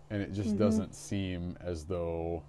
and 0.09 0.21
it 0.21 0.33
just 0.33 0.55
Mhm. 0.55 0.59
doesn't 0.59 0.95
seem 0.95 1.57
as 1.61 1.85
though 1.85 2.43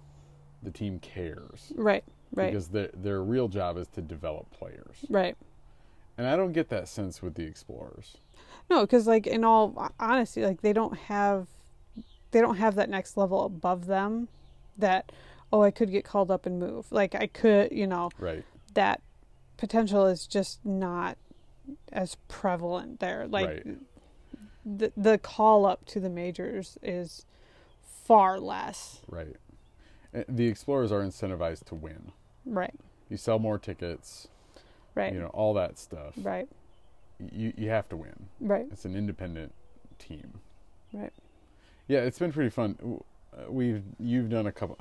the 0.63 0.71
team 0.71 0.99
cares 0.99 1.71
right 1.75 2.03
right 2.33 2.51
because 2.51 2.69
their 2.69 2.89
their 2.93 3.23
real 3.23 3.47
job 3.47 3.77
is 3.77 3.87
to 3.89 4.01
develop 4.01 4.49
players, 4.51 5.05
right 5.09 5.37
and 6.17 6.25
I 6.27 6.35
don't 6.35 6.53
get 6.53 6.69
that 6.69 6.87
sense 6.87 7.21
with 7.21 7.35
the 7.35 7.43
Explorers. 7.43 8.15
No, 8.69 8.81
because 8.81 9.05
like 9.05 9.27
in 9.27 9.43
all 9.43 9.91
honesty, 9.99 10.43
like 10.45 10.61
they 10.61 10.71
don't 10.73 10.97
have, 10.97 11.47
they 12.31 12.39
don't 12.39 12.55
have 12.55 12.75
that 12.75 12.89
next 12.89 13.17
level 13.17 13.43
above 13.45 13.85
them. 13.85 14.29
That 14.77 15.11
oh, 15.53 15.61
I 15.61 15.71
could 15.71 15.91
get 15.91 16.03
called 16.05 16.31
up 16.31 16.45
and 16.45 16.57
move. 16.59 16.89
Like 16.91 17.15
I 17.15 17.27
could, 17.27 17.71
you 17.71 17.85
know, 17.85 18.09
Right. 18.17 18.43
that 18.73 19.01
potential 19.57 20.05
is 20.05 20.25
just 20.25 20.65
not 20.65 21.17
as 21.91 22.15
prevalent 22.27 22.99
there. 22.99 23.27
Like 23.27 23.47
Right. 23.47 23.77
the 24.65 24.91
the 24.97 25.17
call 25.17 25.65
up 25.65 25.85
to 25.85 25.99
the 25.99 26.09
majors 26.09 26.77
is 26.81 27.25
far 27.81 28.39
less. 28.39 29.01
Right. 29.07 29.35
Uh, 30.13 30.23
The 30.29 30.47
Explorers 30.47 30.91
are 30.91 31.01
incentivized 31.01 31.65
to 31.65 31.75
win. 31.75 32.11
Right. 32.45 32.73
You 33.09 33.17
sell 33.17 33.39
more 33.39 33.57
tickets, 33.59 34.27
Right. 34.95 35.13
you 35.13 35.19
know, 35.19 35.27
all 35.27 35.53
that 35.55 35.77
stuff. 35.77 36.13
Right. 36.17 36.47
You 37.31 37.53
you 37.57 37.69
have 37.69 37.87
to 37.89 37.97
win. 37.97 38.27
Right. 38.39 38.67
It's 38.71 38.85
an 38.85 38.95
independent 38.95 39.53
team. 39.99 40.39
Right. 40.93 41.13
Yeah, 41.87 41.99
it's 41.99 42.19
been 42.19 42.31
pretty 42.33 42.49
fun. 42.49 42.77
Uh, 43.37 43.51
We've 43.51 43.83
you've 43.99 44.29
done 44.29 44.47
a 44.47 44.51
couple. 44.51 44.77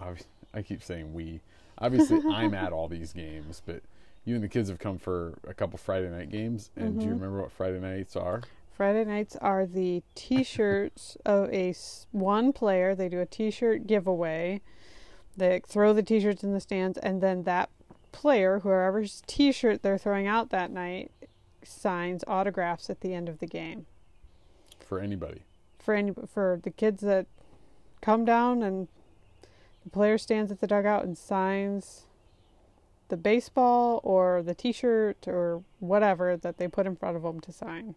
I 0.53 0.63
keep 0.63 0.83
saying 0.83 1.13
we. 1.13 1.41
Obviously, 1.79 2.21
I'm 2.31 2.55
at 2.55 2.73
all 2.73 2.89
these 2.89 3.13
games, 3.13 3.61
but 3.67 3.83
you 4.25 4.35
and 4.35 4.43
the 4.45 4.49
kids 4.49 4.69
have 4.69 4.79
come 4.79 4.99
for 4.99 5.35
a 5.47 5.55
couple 5.55 5.79
Friday 5.79 6.09
night 6.11 6.31
games. 6.31 6.71
And 6.77 6.99
do 6.99 7.07
you 7.07 7.13
Mhm. 7.13 7.21
remember 7.21 7.43
what 7.43 7.53
Friday 7.53 7.79
nights 7.81 8.17
are? 8.17 8.43
Friday 8.73 9.05
nights 9.05 9.37
are 9.37 9.67
the 9.67 10.03
T-shirts 10.15 11.17
of 11.27 11.53
a 11.53 11.75
one 12.11 12.53
player. 12.53 12.95
They 12.95 13.09
do 13.09 13.21
a 13.21 13.27
T-shirt 13.27 13.87
giveaway. 13.87 14.61
They 15.37 15.61
throw 15.67 15.93
the 15.93 16.03
T-shirts 16.03 16.43
in 16.45 16.53
the 16.53 16.61
stands, 16.61 16.97
and 16.99 17.21
then 17.21 17.43
that 17.45 17.69
player, 18.13 18.61
whoever's 18.61 19.23
T-shirt 19.27 19.83
they're 19.83 19.99
throwing 19.99 20.27
out 20.27 20.51
that 20.51 20.71
night, 20.71 21.11
signs 21.63 22.23
autographs 22.27 22.89
at 22.91 23.01
the 23.01 23.15
end 23.15 23.29
of 23.29 23.39
the 23.41 23.47
game 23.47 23.87
For 24.81 25.01
anybody. 25.01 25.43
for 25.79 25.95
any 25.95 26.13
for 26.27 26.61
the 26.63 26.71
kids 26.71 27.01
that 27.03 27.27
come 28.01 28.25
down 28.25 28.63
and 28.63 28.89
the 29.83 29.91
player 29.91 30.17
stands 30.19 30.53
at 30.53 30.61
the 30.61 30.67
dugout 30.67 31.05
and 31.05 31.17
signs 31.17 32.07
the 33.15 33.19
baseball 33.19 34.01
or 34.03 34.43
the 34.43 34.57
t-shirt 34.57 35.29
or 35.29 35.63
whatever 35.79 36.37
that 36.37 36.59
they 36.59 36.67
put 36.67 36.85
in 36.85 36.97
front 36.97 37.17
of 37.17 37.23
them 37.23 37.39
to 37.39 37.53
sign. 37.53 37.95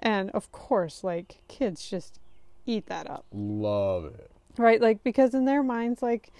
And 0.00 0.28
of 0.30 0.50
course, 0.50 1.04
like 1.04 1.36
kids 1.46 1.88
just 1.88 2.18
eat 2.66 2.86
that 2.86 3.08
up. 3.08 3.24
Love 3.32 4.06
it. 4.06 4.32
Right? 4.56 4.80
Like 4.80 5.04
because 5.04 5.34
in 5.34 5.44
their 5.44 5.62
minds 5.62 6.02
like 6.02 6.32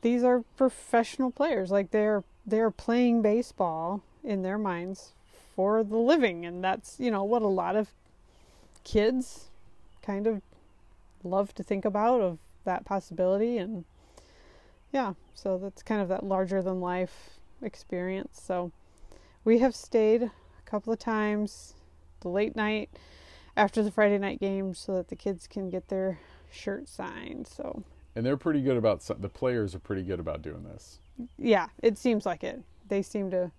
these 0.00 0.24
are 0.24 0.42
professional 0.56 1.30
players. 1.30 1.70
Like 1.70 1.92
they're 1.92 2.24
they're 2.44 2.72
playing 2.72 3.22
baseball 3.22 4.02
in 4.24 4.42
their 4.42 4.58
minds 4.58 5.12
for 5.54 5.84
the 5.84 5.96
living 5.96 6.44
and 6.44 6.64
that's, 6.64 6.98
you 6.98 7.12
know, 7.12 7.22
what 7.22 7.42
a 7.42 7.46
lot 7.46 7.76
of 7.76 7.90
kids 8.82 9.50
kind 10.02 10.26
of 10.26 10.42
love 11.22 11.54
to 11.54 11.62
think 11.62 11.84
about 11.84 12.20
of 12.20 12.38
that 12.64 12.84
possibility 12.84 13.56
and 13.56 13.84
yeah, 14.92 15.14
so 15.34 15.58
that's 15.58 15.82
kind 15.82 16.00
of 16.00 16.08
that 16.08 16.24
larger 16.24 16.62
than 16.62 16.80
life 16.80 17.30
experience. 17.62 18.40
So 18.42 18.70
we 19.44 19.58
have 19.58 19.74
stayed 19.74 20.22
a 20.22 20.30
couple 20.64 20.92
of 20.92 20.98
times 20.98 21.74
the 22.20 22.28
late 22.28 22.54
night 22.54 22.90
after 23.56 23.82
the 23.82 23.90
Friday 23.90 24.18
night 24.18 24.40
game 24.40 24.74
so 24.74 24.94
that 24.94 25.08
the 25.08 25.16
kids 25.16 25.46
can 25.46 25.70
get 25.70 25.88
their 25.88 26.18
shirt 26.50 26.88
signed. 26.88 27.46
So 27.46 27.82
And 28.14 28.24
they're 28.24 28.36
pretty 28.36 28.60
good 28.60 28.76
about 28.76 29.00
the 29.20 29.28
players 29.28 29.74
are 29.74 29.78
pretty 29.80 30.02
good 30.02 30.20
about 30.20 30.42
doing 30.42 30.64
this. 30.64 30.98
yeah, 31.38 31.68
it 31.82 31.98
seems 31.98 32.26
like 32.26 32.44
it. 32.44 32.62
They 32.88 33.02
seem 33.02 33.30
to 33.30 33.50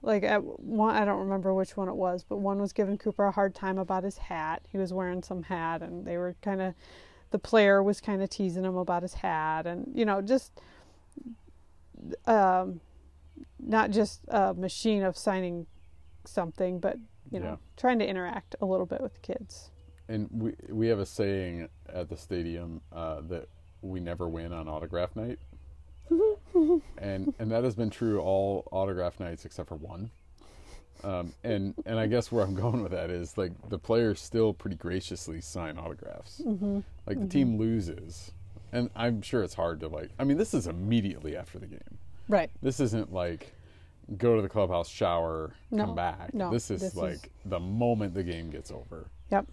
like 0.00 0.24
at 0.24 0.42
one 0.42 0.96
I 0.96 1.04
don't 1.04 1.20
remember 1.20 1.54
which 1.54 1.76
one 1.76 1.88
it 1.88 1.94
was, 1.94 2.24
but 2.28 2.38
one 2.38 2.58
was 2.60 2.72
giving 2.72 2.98
Cooper 2.98 3.24
a 3.24 3.30
hard 3.30 3.54
time 3.54 3.78
about 3.78 4.02
his 4.04 4.18
hat. 4.18 4.62
He 4.70 4.78
was 4.78 4.92
wearing 4.92 5.22
some 5.22 5.44
hat 5.44 5.82
and 5.82 6.04
they 6.06 6.16
were 6.16 6.34
kind 6.42 6.60
of 6.60 6.74
the 7.32 7.38
player 7.38 7.82
was 7.82 8.00
kind 8.00 8.22
of 8.22 8.30
teasing 8.30 8.64
him 8.64 8.76
about 8.76 9.02
his 9.02 9.14
hat 9.14 9.66
and 9.66 9.90
you 9.94 10.04
know 10.04 10.20
just 10.22 10.52
um 12.26 12.80
not 13.58 13.90
just 13.90 14.20
a 14.28 14.54
machine 14.54 15.02
of 15.02 15.16
signing 15.16 15.66
something 16.24 16.78
but 16.78 16.96
you 17.30 17.40
know 17.40 17.46
Yeah. 17.46 17.56
trying 17.76 17.98
to 17.98 18.06
interact 18.06 18.54
a 18.60 18.66
little 18.66 18.86
bit 18.86 19.00
with 19.00 19.14
the 19.14 19.20
kids. 19.20 19.70
And 20.08 20.28
we 20.30 20.54
we 20.68 20.88
have 20.88 20.98
a 20.98 21.06
saying 21.06 21.68
at 21.88 22.08
the 22.08 22.16
stadium 22.16 22.80
uh, 22.92 23.20
that 23.28 23.48
we 23.80 24.00
never 24.00 24.28
win 24.28 24.52
on 24.52 24.68
autograph 24.68 25.14
night, 25.16 25.38
and 26.98 27.32
and 27.38 27.50
that 27.50 27.64
has 27.64 27.74
been 27.76 27.88
true 27.88 28.20
all 28.20 28.68
autograph 28.72 29.18
nights 29.20 29.44
except 29.44 29.68
for 29.68 29.76
one. 29.76 30.10
Um, 31.04 31.32
and 31.42 31.74
and 31.86 31.98
I 31.98 32.06
guess 32.06 32.30
where 32.30 32.44
I'm 32.44 32.54
going 32.64 32.82
with 32.82 32.92
that 32.92 33.10
is 33.10 33.36
like 33.36 33.52
the 33.68 33.78
players 33.78 34.20
still 34.20 34.52
pretty 34.52 34.76
graciously 34.76 35.40
sign 35.40 35.78
autographs. 35.78 36.40
Mm-hmm. 36.44 36.80
Like 37.06 37.20
the 37.20 37.26
team 37.26 37.58
loses, 37.58 38.30
and 38.72 38.88
I'm 38.94 39.20
sure 39.22 39.42
it's 39.42 39.54
hard 39.54 39.80
to 39.80 39.88
like. 39.88 40.10
I 40.18 40.24
mean, 40.24 40.36
this 40.38 40.54
is 40.54 40.66
immediately 40.66 41.36
after 41.36 41.58
the 41.58 41.66
game. 41.66 41.98
Right. 42.28 42.50
This 42.62 42.78
isn't 42.80 43.12
like 43.12 43.52
go 44.16 44.36
to 44.36 44.42
the 44.42 44.48
clubhouse, 44.48 44.88
shower, 44.88 45.52
No, 45.70 45.86
come 45.86 45.94
back. 45.94 46.34
no, 46.34 46.50
this 46.50 46.70
is 46.70 46.80
this 46.80 46.92
is- 46.92 46.96
like 46.98 47.30
the 47.44 47.58
moment 47.60 48.14
the 48.14 48.22
game 48.22 48.50
gets 48.50 48.70
over 48.70 49.06
Yep. 49.30 49.46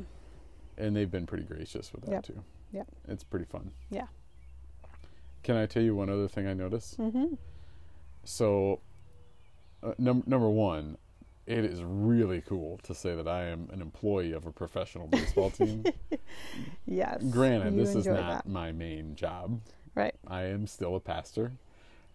and 0.78 0.96
they've 0.96 1.10
been 1.10 1.26
pretty 1.26 1.44
gracious 1.44 1.94
with 1.94 2.04
that 2.06 2.12
Yep. 2.12 2.24
too. 2.24 2.44
Yep. 2.74 2.88
It's 3.08 3.24
pretty 3.24 3.46
fun. 3.46 3.72
Yeah. 3.90 4.08
Can 5.44 5.56
I 5.56 5.66
tell 5.66 5.82
you 5.84 5.96
one 5.96 6.10
other 6.10 6.28
thing 6.28 6.46
I 6.48 6.54
noticed? 6.54 7.00
Mhm. 7.00 7.38
So, 8.26 8.80
uh, 9.82 9.94
num- 9.98 10.24
number 10.28 10.50
one, 10.50 10.98
it 11.50 11.66
is 11.66 11.84
really 11.84 12.42
cool 12.42 12.78
to 12.84 12.94
say 12.94 13.16
that 13.16 13.28
I 13.28 13.46
am 13.46 13.68
an 13.74 13.82
employee 13.82 14.34
of 14.34 14.46
a 14.46 14.52
professional 14.52 15.08
baseball 15.08 15.50
team. 15.50 15.84
Yes. 16.86 17.24
Granted, 17.30 17.76
this 17.78 17.96
is 17.96 18.06
not 18.08 18.44
that. 18.46 18.48
my 18.48 18.72
main 18.72 19.16
job. 19.16 19.62
Right. 19.96 20.14
I 20.28 20.44
am 20.44 20.68
still 20.68 20.96
a 20.96 21.00
pastor 21.00 21.52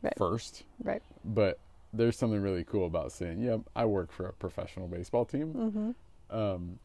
Right. 0.03 0.13
first, 0.19 0.65
Right. 0.83 1.03
but 1.25 1.59
there's 1.93 2.17
something 2.17 2.41
really 2.41 2.65
cool 2.65 2.87
about 2.87 3.11
saying, 3.13 3.41
"Yep, 3.41 3.61
I 3.75 3.85
work 3.87 4.11
for 4.13 4.27
a 4.27 4.33
professional 4.33 4.87
baseball 4.89 5.25
team." 5.25 5.95
Mhm. 6.31 6.37
um, 6.37 6.79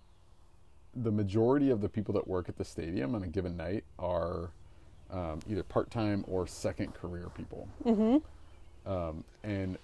the 0.95 1.11
majority 1.11 1.69
of 1.69 1.81
the 1.81 1.89
people 1.89 2.13
that 2.15 2.27
work 2.27 2.49
at 2.49 2.57
the 2.57 2.63
stadium 2.65 3.13
on 3.15 3.23
a 3.23 3.27
given 3.27 3.55
night 3.57 3.83
are 3.99 4.49
um, 5.11 5.39
either 5.49 5.63
part-time 5.63 6.23
or 6.27 6.45
second 6.47 6.93
career 6.93 7.29
people, 7.35 7.67
Mhm. 7.85 8.21
um, 8.85 9.23
and 9.43 9.77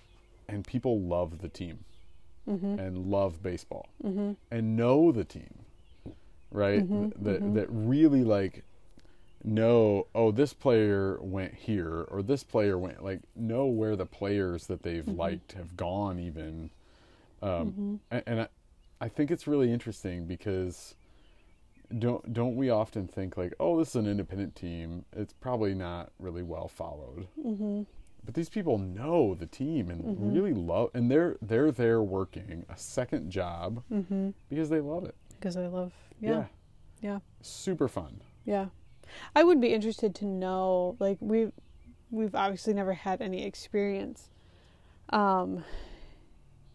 and 0.47 0.65
people 0.65 0.99
love 0.99 1.39
the 1.39 1.49
team 1.49 1.79
Mhm. 2.47 2.79
and 2.79 2.97
love 2.97 3.41
baseball 3.43 3.87
Mhm. 4.03 4.35
and 4.51 4.75
know 4.75 5.11
the 5.11 5.23
team, 5.23 5.65
right? 6.51 6.85
Mhm, 6.89 7.11
That 7.23 7.41
mhm. 7.43 7.53
that 7.53 7.67
really 7.69 8.23
like 8.23 8.63
know 9.43 10.07
oh 10.15 10.31
this 10.31 10.53
player 10.53 11.19
went 11.21 11.53
here 11.53 12.05
or 12.09 12.23
this 12.23 12.43
player 12.43 12.77
went 12.79 13.03
like 13.03 13.21
know 13.35 13.67
where 13.67 13.95
the 13.95 14.05
players 14.05 14.67
that 14.67 14.83
they've 14.83 15.07
Mm-hmm. 15.07 15.19
liked 15.19 15.53
have 15.53 15.77
gone 15.77 16.19
even 16.19 16.71
um, 17.41 17.75
Mhm. 17.77 17.99
and, 18.11 18.23
and 18.27 18.41
I, 18.41 18.47
I 19.01 19.09
think 19.09 19.31
it's 19.31 19.47
really 19.47 19.71
interesting 19.71 20.25
because 20.27 20.95
don't 21.99 22.33
don't 22.33 22.55
we 22.55 22.69
often 22.69 23.07
think 23.07 23.37
like 23.37 23.53
oh 23.59 23.77
this 23.77 23.89
is 23.89 23.95
an 23.95 24.07
independent 24.07 24.55
team 24.55 25.05
it's 25.13 25.33
probably 25.33 25.73
not 25.75 26.11
really 26.19 26.43
well 26.43 26.67
followed 26.67 27.27
Mhm. 27.37 27.85
But 28.25 28.33
these 28.33 28.49
people 28.49 28.77
know 28.77 29.35
the 29.35 29.45
team 29.45 29.89
and 29.89 30.03
Mhm. 30.03 30.33
really 30.33 30.53
love 30.53 30.89
and 30.93 31.09
they're 31.11 31.37
they're 31.41 31.71
there 31.71 32.01
working 32.01 32.65
a 32.69 32.77
second 32.77 33.29
job 33.29 33.83
Mhm. 33.91 34.33
because 34.49 34.69
they 34.69 34.81
love 34.81 35.03
it 35.05 35.15
Because 35.31 35.55
I 35.57 35.67
love. 35.67 35.93
Yeah. 36.19 36.47
Yeah. 37.01 37.19
super 37.41 37.87
fun 37.87 38.21
Yeah. 38.45 38.67
I 39.35 39.43
would 39.43 39.61
be 39.61 39.73
interested 39.73 40.15
to 40.15 40.25
know 40.25 40.95
like 40.99 41.17
we've 41.21 41.51
we've 42.11 42.33
obviously 42.35 42.73
never 42.73 42.93
had 42.93 43.21
any 43.21 43.43
experience 43.45 44.29
um 45.09 45.63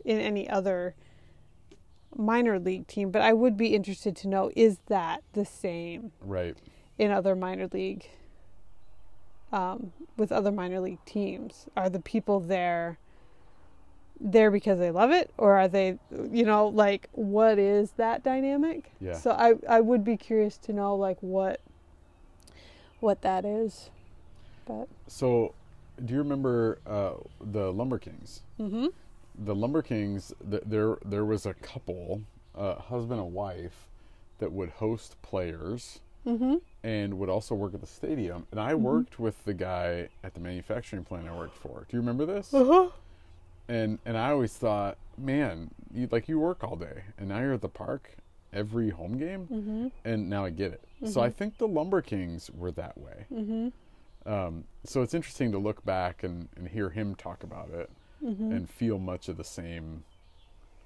in 0.04 0.18
any 0.18 0.48
other 0.48 0.94
minor 2.16 2.58
league 2.58 2.86
team, 2.86 3.10
but 3.10 3.22
I 3.22 3.32
would 3.32 3.56
be 3.56 3.74
interested 3.74 4.16
to 4.16 4.28
know 4.28 4.50
is 4.56 4.78
that 4.86 5.22
the 5.32 5.44
same 5.44 6.12
right 6.20 6.56
in 6.98 7.10
other 7.10 7.34
minor 7.36 7.68
league 7.72 8.08
um 9.52 9.92
with 10.16 10.30
other 10.32 10.52
minor 10.52 10.80
league 10.80 11.04
teams? 11.04 11.66
Are 11.76 11.88
the 11.88 12.00
people 12.00 12.40
there 12.40 12.98
there 14.22 14.50
because 14.50 14.78
they 14.78 14.90
love 14.90 15.10
it 15.10 15.30
or 15.38 15.56
are 15.58 15.66
they 15.68 15.98
you 16.30 16.44
know 16.44 16.66
like 16.68 17.08
what 17.12 17.58
is 17.58 17.92
that 17.92 18.22
dynamic? 18.22 18.92
Yeah. 19.00 19.14
So 19.14 19.30
I 19.30 19.54
I 19.68 19.80
would 19.80 20.04
be 20.04 20.16
curious 20.16 20.56
to 20.58 20.72
know 20.72 20.94
like 20.94 21.18
what 21.20 21.60
what 23.00 23.22
that 23.22 23.44
is. 23.44 23.90
But 24.66 24.88
so 25.06 25.54
do 26.04 26.12
you 26.14 26.18
remember 26.20 26.78
uh, 26.86 27.12
the 27.40 27.72
lumber 27.72 27.98
kings 27.98 28.42
Mm-hmm. 28.58 28.86
the 29.38 29.54
lumber 29.54 29.82
kings 29.82 30.32
th- 30.50 30.62
there 30.66 30.98
there 31.04 31.24
was 31.24 31.46
a 31.46 31.54
couple 31.54 32.22
uh, 32.54 32.74
husband 32.76 33.20
and 33.20 33.32
wife 33.32 33.86
that 34.38 34.52
would 34.52 34.70
host 34.70 35.16
players 35.22 36.00
Mhm. 36.26 36.60
And 36.82 37.18
would 37.18 37.28
also 37.28 37.54
work 37.54 37.74
at 37.74 37.80
the 37.80 37.86
stadium. 37.86 38.46
And 38.50 38.60
I 38.60 38.72
Mm-hmm. 38.72 38.82
worked 38.82 39.18
with 39.20 39.44
the 39.44 39.54
guy 39.54 40.08
at 40.24 40.34
the 40.34 40.40
manufacturing 40.40 41.04
plant 41.04 41.28
I 41.28 41.36
worked 41.36 41.56
for. 41.56 41.86
Do 41.88 41.96
you 41.96 42.00
remember 42.00 42.24
this? 42.26 42.52
Uh-huh. 42.54 42.88
And 43.68 43.98
and 44.04 44.16
I 44.18 44.30
always 44.30 44.54
thought, 44.54 44.96
man, 45.18 45.70
you, 45.94 46.08
like 46.10 46.28
you 46.28 46.40
work 46.40 46.64
all 46.64 46.76
day, 46.76 47.04
and 47.18 47.28
now 47.28 47.40
you're 47.40 47.52
at 47.54 47.60
the 47.60 47.68
park 47.68 48.16
every 48.52 48.90
home 48.90 49.16
game, 49.16 49.46
Mhm. 49.46 49.92
and 50.04 50.28
now 50.28 50.44
I 50.44 50.50
get 50.50 50.72
it. 50.72 50.82
So 51.08 51.20
I 51.20 51.30
think 51.30 51.58
the 51.58 51.68
Lumber 51.68 52.02
Kings 52.02 52.50
were 52.50 52.72
that 52.72 52.98
way. 52.98 53.26
Mhm. 53.32 53.72
Um, 54.26 54.64
so 54.84 55.02
it's 55.02 55.14
interesting 55.14 55.52
to 55.52 55.58
look 55.58 55.84
back 55.84 56.24
and, 56.24 56.48
and 56.56 56.68
hear 56.68 56.90
him 56.90 57.14
talk 57.14 57.42
about 57.44 57.70
it 57.70 57.88
Mhm. 58.22 58.54
and 58.54 58.68
feel 58.68 58.98
much 58.98 59.28
of 59.28 59.36
the 59.36 59.44
same, 59.44 60.02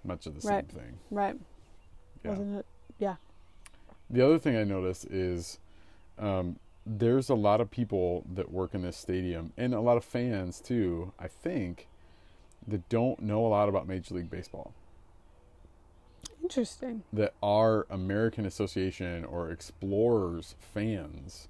much 0.04 0.26
of 0.26 0.40
the 0.40 0.46
Right. 0.46 0.70
same 0.70 0.78
thing. 0.80 0.98
Right. 1.10 1.40
Yeah. 2.22 2.30
Wasn't 2.32 2.56
it? 2.58 2.66
Yeah. 2.98 3.16
The 4.10 4.24
other 4.24 4.38
thing 4.38 4.56
I 4.56 4.64
notice 4.64 5.04
is 5.06 5.58
um, 6.18 6.56
there's 6.86 7.28
a 7.30 7.34
lot 7.34 7.60
of 7.60 7.70
people 7.70 8.24
that 8.34 8.50
work 8.52 8.74
in 8.74 8.82
this 8.82 8.96
stadium 8.96 9.52
and 9.56 9.74
a 9.74 9.80
lot 9.80 9.96
of 9.96 10.04
fans 10.04 10.60
too, 10.60 11.12
I 11.18 11.28
think, 11.28 11.88
that 12.66 12.88
don't 12.88 13.20
know 13.20 13.44
a 13.46 13.48
lot 13.48 13.68
about 13.68 13.86
Major 13.88 14.14
League 14.14 14.30
Baseball. 14.30 14.72
Interesting. 16.42 17.02
That 17.12 17.32
are 17.42 17.86
American 17.88 18.44
Association 18.44 19.24
or 19.24 19.50
Explorers 19.50 20.54
fans. 20.58 21.48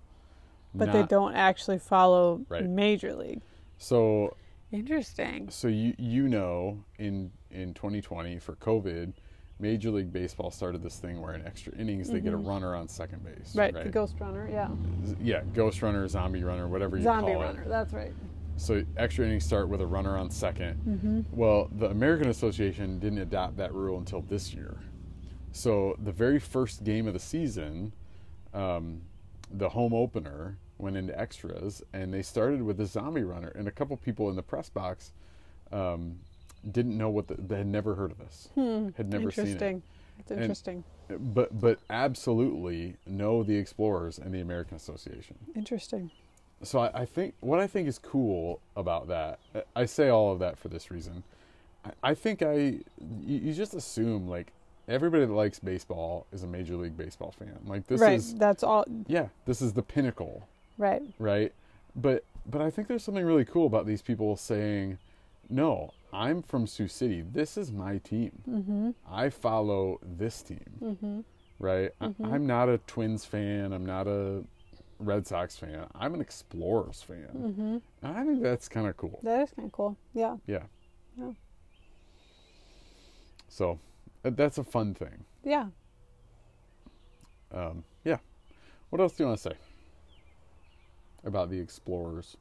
But 0.72 0.92
they 0.92 1.03
don't 1.05 1.35
actually 1.35 1.79
follow 1.79 2.44
Right. 2.48 2.64
major 2.64 3.14
league. 3.14 3.42
So 3.79 4.37
Interesting. 4.72 5.50
so 5.50 5.68
you 5.68 5.94
you 5.98 6.29
know 6.29 6.85
in 6.98 7.31
in 7.50 7.74
2020 7.74 8.38
for 8.40 8.55
COVID, 8.57 9.12
Major 9.60 9.90
League 9.90 10.12
Baseball 10.12 10.50
started 10.50 10.82
this 10.82 10.96
thing 10.96 11.20
where 11.20 11.34
in 11.34 11.46
extra 11.46 11.72
innings 11.76 12.10
they 12.10 12.20
get 12.20 12.32
a 12.32 12.36
runner 12.36 12.74
on 12.74 12.88
second 12.88 13.24
base. 13.24 13.50
Mm-hmm. 13.50 13.58
Right, 13.58 13.84
the 13.84 13.90
ghost 13.90 14.16
runner, 14.20 14.48
yeah. 14.50 14.68
yeah, 15.22 15.42
ghost 15.54 15.80
runner, 15.82 16.06
zombie 16.08 16.42
runner, 16.42 16.66
whatever 16.66 16.96
you 16.96 17.04
Zombie 17.04 17.32
call 17.32 17.42
runner, 17.42 17.44
it. 17.44 17.54
Zombie 17.54 17.68
runner, 17.68 17.70
that's 17.70 17.92
right. 17.92 18.12
So 18.56 18.82
extra 18.96 19.26
innings 19.26 19.44
start 19.44 19.68
with 19.68 19.80
a 19.80 19.86
runner 19.86 20.16
on 20.16 20.28
2nd 20.28 20.76
Mm-hmm. 20.76 21.20
Well, 21.32 21.68
the 21.76 21.86
American 21.90 22.28
Association 22.28 22.98
didn't 22.98 23.18
adopt 23.18 23.56
that 23.56 23.72
rule 23.74 23.98
until 23.98 24.22
this 24.22 24.54
year. 24.54 24.76
So 25.52 25.96
the 26.02 26.12
very 26.12 26.38
first 26.38 26.84
game 26.84 27.06
of 27.06 27.14
the 27.14 27.20
season, 27.20 27.92
um, 28.52 29.02
the 29.50 29.68
home 29.68 29.94
opener 29.94 30.58
went 30.78 30.96
into 30.96 31.18
extras, 31.18 31.82
and 31.92 32.12
they 32.12 32.22
started 32.22 32.62
with 32.62 32.80
a 32.80 32.86
zombie 32.86 33.22
runner. 33.22 33.52
And 33.54 33.68
a 33.68 33.70
couple 33.70 33.96
people 33.96 34.30
in 34.30 34.36
the 34.36 34.42
press 34.42 34.68
box 34.68 35.12
um, 35.72 36.18
didn't 36.70 36.96
know 36.96 37.11
what 37.11 37.29
the, 37.29 37.35
they 37.35 37.59
had 37.59 37.66
never 37.66 37.94
heard 37.94 38.11
of 38.11 38.18
this, 38.18 38.48
hmm. 38.55 38.88
had 38.96 39.11
never 39.11 39.31
seen 39.31 39.46
it. 39.46 39.48
Interesting. 39.48 39.83
It's 40.18 40.31
And- 40.31 40.40
interesting. 40.40 40.85
But 41.09 41.61
but 41.61 41.81
absolutely 41.90 42.96
know 43.07 43.42
the 43.42 43.57
Explorers 43.57 44.18
and 44.18 44.35
the 44.35 44.40
American 44.40 44.77
Association. 44.77 45.37
Interesting. 45.55 46.11
So 46.62 46.79
I, 46.79 47.03
I 47.03 47.05
think 47.05 47.35
what 47.40 47.61
I 47.61 47.66
think 47.66 47.88
is 47.88 47.98
cool 47.98 48.61
about 48.74 49.09
that, 49.09 49.38
I 49.77 49.85
say 49.85 50.09
all 50.09 50.33
of 50.33 50.38
that 50.38 50.59
for 50.59 50.68
this 50.68 50.90
reason. 50.90 51.22
I, 51.85 51.90
I 52.03 52.14
think 52.14 52.40
I, 52.42 52.55
you, 52.55 52.81
you 53.27 53.53
just 53.53 53.74
assume 53.74 54.29
like 54.29 54.53
everybody 54.88 55.27
that 55.27 55.33
likes 55.33 55.59
baseball 55.59 56.27
is 56.33 56.42
a 56.42 56.46
major 56.46 56.77
league 56.77 56.96
baseball 56.96 57.35
fan. 57.38 57.59
Like 57.66 57.87
this 57.87 58.00
right. 58.00 58.14
is 58.14 58.35
That's 58.35 58.62
all. 58.62 58.87
yeah, 59.07 59.29
this 59.44 59.61
is 59.61 59.74
the 59.74 59.83
pinnacle, 59.83 60.48
Right. 60.79 61.03
right? 61.18 61.53
But 61.94 62.24
but 62.46 62.61
I 62.62 62.70
think 62.70 62.88
there's 62.88 63.05
something 63.05 63.24
really 63.24 63.44
cool 63.44 63.66
about 63.66 63.87
these 63.87 64.00
people 64.03 64.37
saying, 64.37 64.98
"No, 65.50 65.92
I'm 66.14 66.42
from 66.42 66.66
Sioux 66.66 66.87
City. 66.88 67.22
This 67.22 67.57
is 67.57 67.72
my 67.72 67.98
team. 67.98 68.33
Mm-hmm. 68.48 68.90
I 69.11 69.31
follow 69.31 69.98
this 70.03 70.42
team." 70.42 70.64
Mm-hmm. 70.81 71.20
Right? 71.59 71.90
I- 72.00 72.14
I'm 72.22 72.46
not 72.46 72.68
a 72.68 72.79
Twins 72.79 73.24
fan. 73.24 73.72
I'm 73.72 73.85
not 73.85 74.07
a 74.07 74.44
Red 75.00 75.27
Sox 75.27 75.57
fan. 75.57 75.87
I'm 75.94 76.14
an 76.14 76.20
Explorers 76.20 77.03
fan. 77.03 77.29
Mm-hmm. 77.37 78.07
I 78.07 78.24
think 78.24 78.42
that's 78.42 78.68
kind 78.68 78.87
of 78.87 78.96
cool. 78.96 79.18
That 79.22 79.40
is 79.42 79.50
kind 79.50 79.66
of 79.66 79.72
cool. 79.72 79.96
Yeah. 80.14 80.37
Yeah. 80.46 80.62
Yeah. 81.18 81.33
So 83.48 83.79
uh, 84.24 84.31
that's 84.31 84.59
a 84.59 84.64
fun 84.64 84.94
thing. 84.94 85.24
Yeah. 85.44 85.66
Um, 87.53 87.85
yeah. 88.05 88.18
What 88.90 89.00
else 89.00 89.14
do 89.16 89.24
you 89.24 89.29
want 89.29 89.40
to 89.40 89.50
say 89.50 89.57
about 91.24 91.50
the 91.50 91.59
Explorers? 91.59 92.37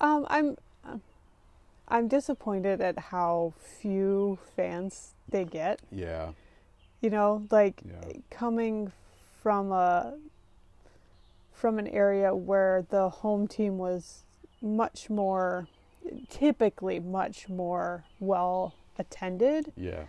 Um, 0.00 0.26
I'm 0.28 0.56
I'm 1.88 2.08
disappointed 2.08 2.80
at 2.80 2.98
how 2.98 3.54
few 3.58 4.38
fans 4.56 5.14
they 5.28 5.44
get. 5.44 5.80
Yeah. 5.90 6.32
You 7.00 7.10
know, 7.10 7.46
like 7.50 7.82
Yeah. 7.84 8.12
coming 8.30 8.92
from 9.42 9.70
a 9.72 10.18
from 11.52 11.78
an 11.78 11.86
area 11.88 12.34
where 12.34 12.84
the 12.90 13.08
home 13.08 13.48
team 13.48 13.78
was 13.78 14.24
much 14.60 15.08
more 15.08 15.68
typically 16.28 17.00
much 17.00 17.48
more 17.48 18.04
well 18.20 18.74
attended. 18.98 19.72
Yeah. 19.76 20.04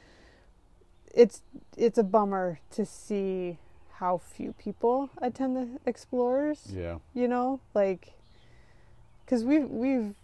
It's 1.13 1.41
it's 1.77 1.97
a 1.97 2.03
bummer 2.03 2.59
to 2.71 2.85
see 2.85 3.57
how 3.93 4.17
few 4.17 4.53
people 4.53 5.09
attend 5.19 5.55
the 5.55 5.67
Explorers. 5.85 6.67
Yeah. 6.73 6.99
you 7.13 7.27
know 7.27 7.59
like 7.73 8.13
because 9.25 9.43
we've 9.43 9.69
we've 9.69 10.15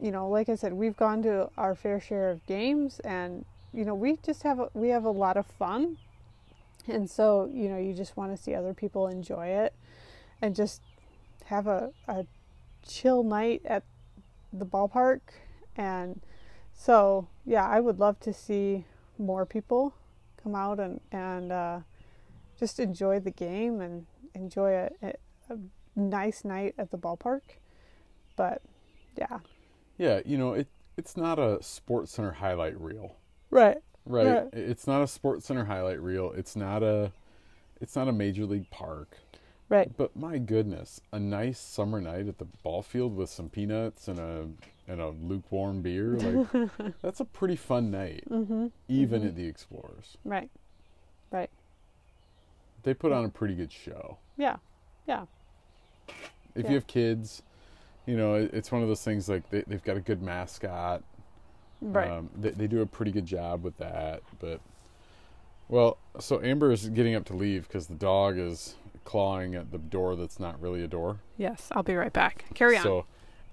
you 0.00 0.10
know 0.10 0.28
like 0.28 0.48
i 0.48 0.54
said 0.54 0.72
we've 0.72 0.96
gone 0.96 1.22
to 1.22 1.48
our 1.56 1.74
fair 1.74 2.00
share 2.00 2.30
of 2.30 2.44
games 2.46 3.00
and 3.00 3.44
you 3.72 3.84
know 3.84 3.94
we 3.94 4.18
just 4.22 4.42
have 4.42 4.58
a, 4.58 4.68
we 4.74 4.88
have 4.88 5.04
a 5.04 5.10
lot 5.10 5.36
of 5.36 5.46
fun. 5.46 5.96
And 6.88 7.08
so 7.08 7.48
you 7.52 7.68
know 7.68 7.78
you 7.78 7.94
just 7.94 8.16
want 8.16 8.36
to 8.36 8.42
see 8.42 8.54
other 8.54 8.74
people 8.74 9.06
enjoy 9.06 9.46
it 9.46 9.72
and 10.40 10.54
just 10.54 10.82
have 11.44 11.66
a, 11.66 11.90
a 12.08 12.26
chill 12.86 13.22
night 13.22 13.62
at 13.64 13.84
the 14.52 14.66
ballpark. 14.66 15.20
And 15.76 16.20
so 16.74 17.28
yeah 17.44 17.66
i 17.66 17.78
would 17.80 17.98
love 17.98 18.18
to 18.20 18.32
see 18.32 18.84
more 19.18 19.44
people 19.44 19.94
come 20.42 20.54
out 20.54 20.80
and 20.80 21.00
and 21.12 21.52
uh, 21.52 21.80
just 22.58 22.80
enjoy 22.80 23.20
the 23.20 23.30
game 23.30 23.80
and 23.80 24.06
enjoy 24.34 24.72
a, 24.74 24.90
a, 25.02 25.12
a 25.50 25.58
nice 25.94 26.44
night 26.44 26.74
at 26.78 26.90
the 26.90 26.98
ballpark. 26.98 27.42
But 28.36 28.62
yeah, 29.16 29.38
Yeah. 30.02 30.20
You 30.24 30.36
know, 30.38 30.54
it 30.54 30.66
it's 30.96 31.16
not 31.16 31.38
a 31.38 31.62
Sports 31.62 32.12
Center 32.12 32.32
highlight 32.32 32.78
reel, 32.80 33.16
right, 33.50 33.78
right? 34.04 34.26
Right. 34.26 34.48
It's 34.52 34.86
not 34.86 35.00
a 35.02 35.06
Sports 35.06 35.46
Center 35.46 35.64
highlight 35.64 36.00
reel. 36.00 36.32
It's 36.32 36.56
not 36.56 36.82
a 36.82 37.12
it's 37.80 37.94
not 37.96 38.08
a 38.08 38.12
major 38.12 38.44
league 38.44 38.68
park. 38.70 39.16
right, 39.68 39.90
But 39.96 40.14
my 40.16 40.38
goodness, 40.38 41.00
a 41.12 41.18
nice 41.18 41.58
summer 41.58 42.00
night 42.00 42.28
at 42.28 42.38
the 42.38 42.44
ball 42.44 42.82
field 42.82 43.16
with 43.16 43.30
some 43.30 43.48
peanuts 43.48 44.08
and 44.08 44.18
a 44.18 44.48
and 44.88 45.00
a 45.00 45.10
lukewarm 45.10 45.82
beer, 45.82 46.16
like 46.18 46.92
that's 47.02 47.20
a 47.20 47.24
pretty 47.24 47.56
fun 47.56 47.90
night, 47.92 48.24
mm-hmm. 48.28 48.66
even 48.88 49.24
at 49.26 49.36
the 49.36 49.46
Explorers. 49.46 50.16
right, 50.24 50.50
right, 51.30 51.50
They 52.82 52.92
put 52.92 53.12
on 53.12 53.24
a 53.24 53.28
pretty 53.28 53.54
good 53.54 53.70
show. 53.72 54.18
yeah, 54.36 54.56
yeah, 55.06 55.26
If 56.56 56.64
Yeah. 56.64 56.68
you 56.70 56.74
have 56.74 56.86
kids, 56.88 57.42
you 58.06 58.16
know, 58.16 58.34
it's 58.34 58.72
one 58.72 58.82
of 58.82 58.88
those 58.88 59.02
things 59.02 59.28
like 59.28 59.48
they, 59.50 59.62
they've 59.66 59.82
got 59.84 59.96
a 59.96 60.00
good 60.00 60.22
mascot. 60.22 61.02
right, 61.80 62.10
Um, 62.10 62.30
they, 62.36 62.50
they 62.50 62.66
do 62.66 62.80
a 62.82 62.86
pretty 62.86 63.12
good 63.12 63.26
job 63.26 63.62
with 63.64 63.76
that. 63.78 64.22
But, 64.40 64.60
well, 65.68 65.98
so 66.18 66.40
Amber 66.42 66.72
is 66.72 66.88
getting 66.88 67.14
up 67.14 67.24
to 67.26 67.34
leave 67.36 67.66
because 67.68 67.86
the 67.86 67.94
dog 67.94 68.38
is 68.38 68.76
clawing 69.04 69.54
at 69.54 69.70
the 69.72 69.78
door 69.78 70.16
that's 70.16 70.38
not 70.38 70.60
really 70.60 70.82
a 70.82 70.88
door. 70.88 71.18
yes. 71.36 71.68
I'll 71.72 71.82
be 71.82 71.94
right 71.94 72.12
back. 72.12 72.44
Carry 72.54 72.76
on. 72.76 72.82
So 72.82 73.06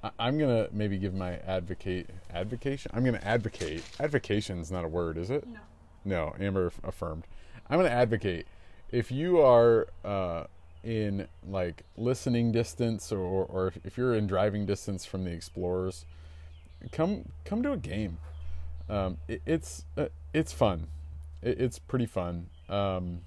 I, 0.03 0.12
I'm 0.19 0.38
gonna 0.38 0.67
maybe 0.71 0.97
give 0.97 1.13
my 1.13 1.38
advocate 1.39 2.09
advocation. 2.33 2.91
I'm 2.93 3.03
gonna 3.03 3.21
advocate. 3.23 3.83
Advocation's 3.99 4.71
not 4.71 4.85
a 4.85 4.88
word, 4.88 5.17
is 5.17 5.29
it? 5.29 5.47
No. 5.47 5.59
No. 6.05 6.35
Amber 6.39 6.67
aff- 6.67 6.79
affirmed. 6.83 7.25
I'm 7.69 7.77
gonna 7.79 7.89
advocate. 7.89 8.47
If 8.91 9.12
you 9.12 9.39
are 9.41 9.88
uh, 10.05 10.45
in 10.84 11.28
like 11.48 11.84
listening 11.98 12.52
distance, 12.52 13.12
or 13.12 13.20
or 13.20 13.74
if, 13.84 13.98
you're 13.98 14.15
in 14.15 14.28
driving 14.28 14.65
distance 14.65 15.06
from 15.06 15.26
the 15.26 15.32
Explorers, 15.32 16.06
come 16.92 17.30
come 17.46 17.62
to 17.63 17.72
a 17.72 17.78
game. 17.78 18.18
Um, 18.89 19.18
it, 19.28 19.42
it's 19.46 19.86
uh, 19.98 20.08
it's 20.34 20.52
fun. 20.52 20.88
It, 21.42 21.60
it's 21.60 21.80
pretty 21.80 22.06
fun. 22.06 22.48
Um, 22.70 23.22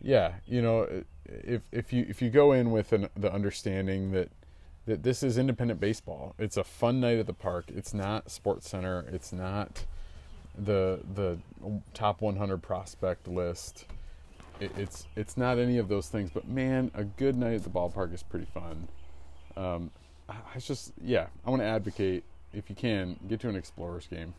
yeah, 0.00 0.34
you 0.46 0.62
know, 0.62 1.04
if 1.26 1.62
if 1.72 1.92
you 1.92 2.06
if 2.08 2.22
you 2.22 2.30
go 2.30 2.52
in 2.52 2.70
with 2.70 2.92
an, 2.92 3.08
the 3.16 3.32
understanding 3.32 4.12
that 4.12 4.30
that 4.86 5.02
this 5.02 5.22
is 5.22 5.36
independent 5.36 5.80
baseball, 5.80 6.34
it's 6.38 6.56
a 6.56 6.64
fun 6.64 7.00
night 7.00 7.18
at 7.18 7.26
the 7.26 7.34
park. 7.34 7.66
It's 7.74 7.92
not 7.92 8.30
Sports 8.30 8.68
Center. 8.68 9.04
It's 9.12 9.32
not 9.32 9.84
the 10.56 11.00
the 11.14 11.38
top 11.94 12.20
100 12.20 12.62
prospect 12.62 13.28
list. 13.28 13.86
It, 14.60 14.72
it's 14.76 15.06
it's 15.16 15.36
not 15.36 15.58
any 15.58 15.78
of 15.78 15.88
those 15.88 16.08
things. 16.08 16.30
But 16.32 16.48
man, 16.48 16.90
a 16.94 17.04
good 17.04 17.36
night 17.36 17.54
at 17.54 17.62
the 17.64 17.70
ballpark 17.70 18.12
is 18.14 18.22
pretty 18.22 18.46
fun. 18.46 18.88
Um, 19.56 19.90
I 20.28 20.34
I 20.54 20.58
just 20.58 20.92
yeah, 21.02 21.26
I 21.46 21.50
want 21.50 21.62
to 21.62 21.66
advocate 21.66 22.24
if 22.52 22.68
you 22.70 22.76
can 22.76 23.18
get 23.28 23.40
to 23.40 23.48
an 23.48 23.56
Explorers 23.56 24.06
game, 24.08 24.34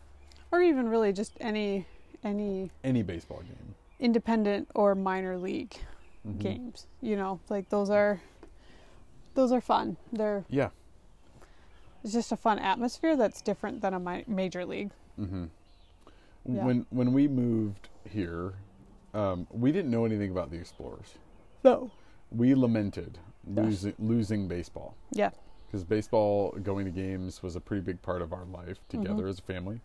or 0.52 0.62
even 0.62 0.90
really 0.90 1.14
just 1.14 1.34
any 1.40 1.86
any 2.24 2.70
any 2.84 3.02
baseball 3.04 3.40
game. 3.42 3.76
independent 4.00 4.68
or 4.76 4.96
minor 4.96 5.38
league 5.38 5.76
Mhm. 6.28 6.40
games. 6.40 6.88
You 7.02 7.16
know, 7.16 7.40
like 7.50 7.70
those 7.70 7.90
are 7.90 8.22
those 9.36 9.52
are 9.54 9.62
fun. 9.62 9.96
They're 10.12 10.44
Yeah. 10.50 10.70
it's 12.04 12.12
just 12.14 12.32
a 12.32 12.38
fun 12.38 12.60
atmosphere 12.60 13.16
that's 13.16 13.42
different 13.42 13.82
than 13.82 13.94
a 13.94 14.00
mi- 14.00 14.26
major 14.28 14.66
league. 14.66 14.92
hmm 15.16 15.46
Yeah. 16.46 16.66
When 16.66 16.86
when 16.90 17.14
we 17.14 17.28
moved 17.30 17.88
here, 18.10 18.54
um, 19.14 19.48
we 19.52 19.72
didn't 19.72 19.92
know 19.92 20.06
anything 20.06 20.32
about 20.32 20.52
the 20.52 20.58
Explorers. 20.58 21.14
No. 21.64 21.92
We 22.32 22.54
lamented 22.56 23.18
losing 23.48 23.94
losing 24.00 24.48
baseball 24.48 24.96
Yeah. 25.12 25.32
because 25.68 25.84
baseball, 25.84 26.52
going 26.64 26.86
to 26.86 26.92
games, 26.92 27.42
was 27.42 27.56
a 27.56 27.60
pretty 27.62 27.82
big 27.82 28.02
part 28.02 28.22
of 28.22 28.32
our 28.34 28.46
life 28.46 28.78
together 28.90 29.22
Mm-hmm. 29.24 29.28
as 29.30 29.40
a 29.40 29.44
family, 29.44 29.82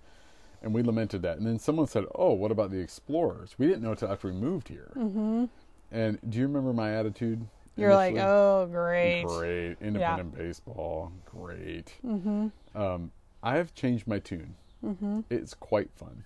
and 0.63 0.75
we 0.75 0.83
lamented 0.83 1.23
that. 1.23 1.39
And 1.39 1.47
then 1.47 1.59
someone 1.59 1.87
said, 1.87 2.05
"Oh, 2.15 2.33
what 2.33 2.51
about 2.51 2.71
the 2.71 2.79
Explorers?" 2.81 3.55
We 3.59 3.67
didn't 3.67 3.83
know 3.83 3.93
until 3.93 4.11
after 4.13 4.29
we 4.29 4.35
moved 4.35 4.69
here. 4.69 4.93
Mm-hmm. 4.97 5.45
And 5.91 6.19
do 6.29 6.39
you 6.39 6.47
remember 6.47 6.73
my 6.73 6.93
attitude? 6.95 7.47
You're 7.77 7.95
like, 7.95 8.17
oh, 8.17 8.69
great. 8.71 9.25
great, 9.25 9.77
independent 9.81 10.37
baseball, 10.37 11.11
great. 11.25 11.95
Mm-hmm. 12.07 12.49
Um, 12.81 13.11
I 13.43 13.57
have 13.57 13.75
changed 13.75 14.07
my 14.07 14.19
tune. 14.21 14.55
Mm-hmm. 14.85 15.21
It's 15.31 15.55
quite 15.55 15.91
fun. 15.97 16.25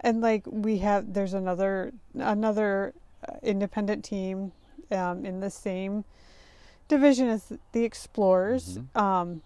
And 0.00 0.20
like 0.20 0.44
we 0.46 0.78
have, 0.78 1.12
there's 1.12 1.34
another 1.34 1.92
another 2.14 2.94
uh, 3.28 3.36
independent 3.42 4.04
team 4.04 4.52
um, 4.90 5.24
in 5.26 5.40
the 5.40 5.50
same 5.50 6.04
division 6.88 7.28
as 7.28 7.52
the 7.72 7.84
Explorers, 7.84 8.78
Mhm. 8.78 9.00
um, 9.00 9.42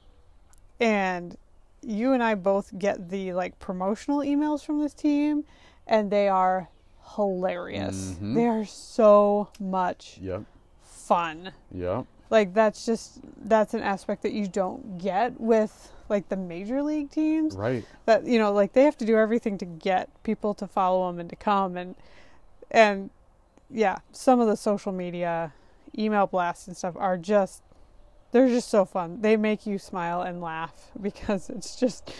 and 0.81 1.37
you 1.83 2.12
and 2.12 2.23
I 2.23 2.35
both 2.35 2.79
get 2.79 3.11
the 3.11 3.33
like 3.35 3.59
promotional 3.59 4.21
emails 4.21 4.64
from 4.64 4.81
this 4.81 4.95
team, 4.95 5.45
and 5.87 6.11
they 6.11 6.29
are 6.29 6.69
hilarious. 7.17 8.17
Mhm. 8.21 8.35
They 8.35 8.47
are 8.47 8.64
so 8.64 9.49
much 9.61 10.19
Yep, 10.23 10.45
fun. 10.83 11.53
yeah 11.71 12.05
Like 12.31 12.55
that's 12.55 12.87
just 12.87 13.21
that's 13.45 13.75
an 13.75 13.83
aspect 13.83 14.23
that 14.23 14.33
you 14.33 14.47
don't 14.49 14.97
get 14.99 15.38
with 15.40 15.93
like 16.09 16.29
the 16.29 16.37
major 16.37 16.83
league 16.83 17.11
teams 17.11 17.55
Right. 17.57 17.85
that 18.07 18.25
you 18.27 18.38
know 18.38 18.53
like 18.53 18.73
they 18.73 18.85
have 18.85 18.97
to 18.99 19.05
do 19.07 19.17
everything 19.17 19.59
to 19.59 19.64
get 19.64 20.09
people 20.23 20.55
to 20.55 20.67
follow 20.67 21.07
them 21.09 21.19
and 21.21 21.31
to 21.31 21.37
come 21.37 21.77
and 21.77 21.95
and 22.71 23.11
yeah 23.71 23.99
some 24.12 24.40
of 24.40 24.47
the 24.47 24.57
social 24.57 24.93
media 24.93 25.53
email 25.99 26.27
blasts 26.27 26.67
and 26.69 26.77
stuff 26.77 26.95
are 26.97 27.17
just 27.17 27.62
they're 28.33 28.49
just 28.49 28.69
so 28.69 28.85
fun 28.85 29.21
they 29.23 29.37
make 29.37 29.67
you 29.67 29.79
smile 29.79 30.21
and 30.23 30.40
laugh 30.40 30.90
because 31.01 31.49
it's 31.51 31.77
just 31.77 32.11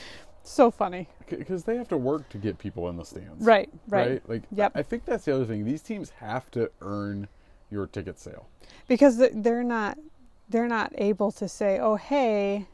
so 0.42 0.70
funny 0.70 1.09
because 1.29 1.64
they 1.64 1.77
have 1.77 1.88
to 1.88 1.97
work 1.97 2.29
to 2.29 2.37
get 2.38 2.59
people 2.59 2.88
in 2.90 2.97
the 2.99 3.05
stands. 3.05 3.44
right 3.44 3.70
right, 3.88 4.23
Like, 4.29 4.42
Yep. 4.55 4.73
I 4.75 4.83
think 4.83 5.07
that's 5.07 5.25
the 5.25 5.35
other 5.35 5.47
thing. 5.47 5.64
These 5.64 5.81
teams 5.81 6.11
have 6.20 6.51
to 6.51 6.70
earn 6.83 7.29
your 7.70 7.87
ticket 7.87 8.18
sale. 8.20 8.47
because 8.87 9.16
they're 9.33 9.64
not 9.64 9.99
they're 10.51 10.68
not 10.68 10.92
able 10.97 11.33
to 11.33 11.49
say 11.49 11.79
oh 11.81 11.97
hey 11.97 12.66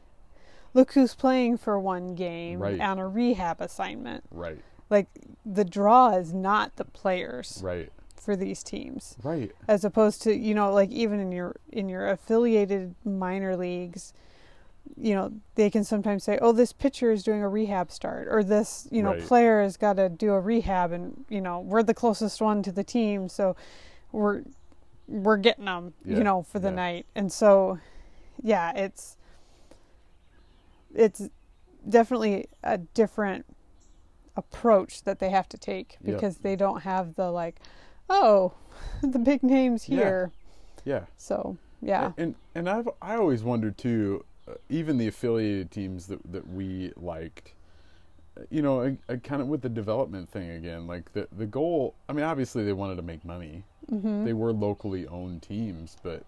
look 0.73 0.93
who's 0.93 1.15
playing 1.15 1.57
for 1.57 1.79
one 1.79 2.15
game 2.15 2.59
Right. 2.59 2.79
on 2.79 2.97
a 2.99 3.07
rehab 3.07 3.61
assignment 3.61 4.23
Right. 4.31 4.59
like 4.89 5.07
the 5.45 5.65
draw 5.65 6.11
is 6.15 6.33
not 6.33 6.75
the 6.75 6.85
players 6.85 7.59
Right. 7.63 7.91
for 8.15 8.35
these 8.35 8.63
teams 8.63 9.17
Right. 9.23 9.51
as 9.67 9.83
opposed 9.83 10.21
to 10.23 10.35
you 10.35 10.53
know 10.55 10.71
like 10.73 10.89
even 10.91 11.19
in 11.19 11.31
your 11.31 11.55
in 11.71 11.89
your 11.89 12.07
affiliated 12.09 12.95
minor 13.03 13.55
leagues 13.57 14.13
you 14.97 15.13
know 15.13 15.31
they 15.55 15.69
can 15.69 15.83
sometimes 15.83 16.23
say 16.23 16.37
oh 16.41 16.51
this 16.51 16.73
pitcher 16.73 17.11
is 17.11 17.23
doing 17.23 17.41
a 17.43 17.47
rehab 17.49 17.91
start 17.91 18.27
or 18.29 18.43
this 18.43 18.87
you 18.91 19.01
know 19.03 19.11
Right. 19.11 19.21
player 19.21 19.61
has 19.61 19.77
got 19.77 19.93
to 19.97 20.09
do 20.09 20.31
a 20.33 20.39
rehab 20.39 20.91
and 20.91 21.23
you 21.29 21.39
know 21.41 21.59
we're 21.59 21.83
the 21.83 21.93
closest 21.93 22.41
one 22.41 22.63
to 22.63 22.71
the 22.71 22.83
team 22.83 23.29
so 23.29 23.55
we're 24.11 24.41
we're 25.07 25.37
getting 25.37 25.65
them 25.65 25.93
Yeah. 26.05 26.17
you 26.17 26.23
know 26.23 26.41
for 26.43 26.59
the 26.59 26.69
Yeah. 26.69 26.75
night 26.75 27.05
and 27.15 27.31
so 27.31 27.79
yeah 28.41 28.71
it's 28.75 29.17
it's 30.95 31.29
definitely 31.87 32.47
a 32.63 32.77
different 32.77 33.45
approach 34.37 35.03
that 35.03 35.19
they 35.19 35.29
have 35.29 35.49
to 35.49 35.57
take 35.57 35.97
Yep. 36.03 36.15
because 36.15 36.37
they 36.37 36.55
don't 36.55 36.81
have 36.81 37.15
the 37.15 37.31
like 37.31 37.59
oh 38.09 38.53
the 39.01 39.19
big 39.19 39.43
names 39.43 39.83
here 39.83 40.31
Yeah. 40.85 41.05
so 41.17 41.57
yeah 41.81 42.13
And 42.17 42.35
and 42.55 42.69
I've 42.69 42.87
I 43.01 43.15
always 43.15 43.43
wondered 43.43 43.77
too, 43.77 44.23
uh, 44.47 44.53
even 44.69 44.97
the 44.97 45.07
affiliated 45.07 45.69
teams 45.71 46.07
that 46.07 46.19
that 46.31 46.47
we 46.47 46.93
liked, 46.95 47.53
uh, 48.37 48.41
you 48.49 48.61
know, 48.61 48.81
I, 48.83 48.97
I 49.09 49.15
kind 49.17 49.41
of 49.41 49.47
with 49.47 49.61
the 49.61 49.69
development 49.69 50.29
thing 50.29 50.51
again, 50.51 50.87
like 50.87 51.11
the 51.13 51.27
the 51.37 51.45
goal. 51.45 51.95
I 52.07 52.13
mean, 52.13 52.23
obviously 52.25 52.63
they 52.63 52.73
wanted 52.73 52.95
to 52.97 53.01
make 53.01 53.25
money. 53.25 53.63
mm-hmm. 53.91 54.23
They 54.25 54.33
were 54.33 54.53
locally 54.53 55.07
owned 55.07 55.41
teams, 55.41 55.97
but 56.03 56.23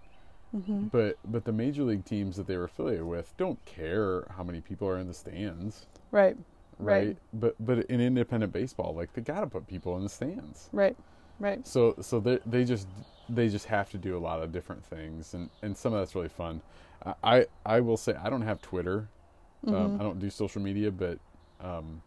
Mm-hmm. 0.56 0.88
but 0.88 1.18
but 1.26 1.46
the 1.46 1.52
major 1.52 1.84
league 1.84 2.06
teams 2.06 2.38
that 2.38 2.46
they 2.46 2.58
were 2.58 2.66
affiliated 2.66 3.06
with 3.06 3.34
don't 3.38 3.64
care 3.66 4.28
how 4.38 4.44
many 4.44 4.62
people 4.62 4.88
are 4.88 5.00
in 5.00 5.08
the 5.08 5.14
stands, 5.14 5.88
right 6.12 6.38
right? 6.80 7.08
Right. 7.08 7.18
But 7.34 7.56
but 7.60 7.86
in 7.88 8.00
independent 8.02 8.54
baseball, 8.54 8.94
like 8.94 9.14
they 9.14 9.22
got 9.22 9.42
to 9.42 9.48
put 9.48 9.66
people 9.68 9.98
in 9.98 10.04
the 10.04 10.10
stands. 10.10 10.70
right 10.72 10.96
right 11.40 11.66
So 11.68 11.96
so 12.02 12.20
they 12.20 12.40
they 12.46 12.66
just 12.66 12.88
they 13.30 13.50
just 13.50 13.66
have 13.66 13.90
to 13.92 13.98
do 13.98 14.16
a 14.16 14.20
lot 14.20 14.44
of 14.44 14.52
different 14.52 14.86
things, 14.86 15.34
and 15.34 15.50
and 15.64 15.76
some 15.76 15.94
of 15.94 16.00
that's 16.00 16.14
really 16.14 16.30
fun. 16.30 16.62
I 17.24 17.48
I, 17.66 17.80
will 17.80 17.98
say 17.98 18.14
I 18.16 18.30
don't 18.30 18.44
have 18.44 18.62
Twitter. 18.62 19.08
Um, 19.68 19.74
Mhm. 19.74 20.00
I 20.00 20.04
don't 20.04 20.20
do 20.20 20.30
social 20.30 20.62
media, 20.62 20.92
but 20.92 21.18
um, 21.62 22.02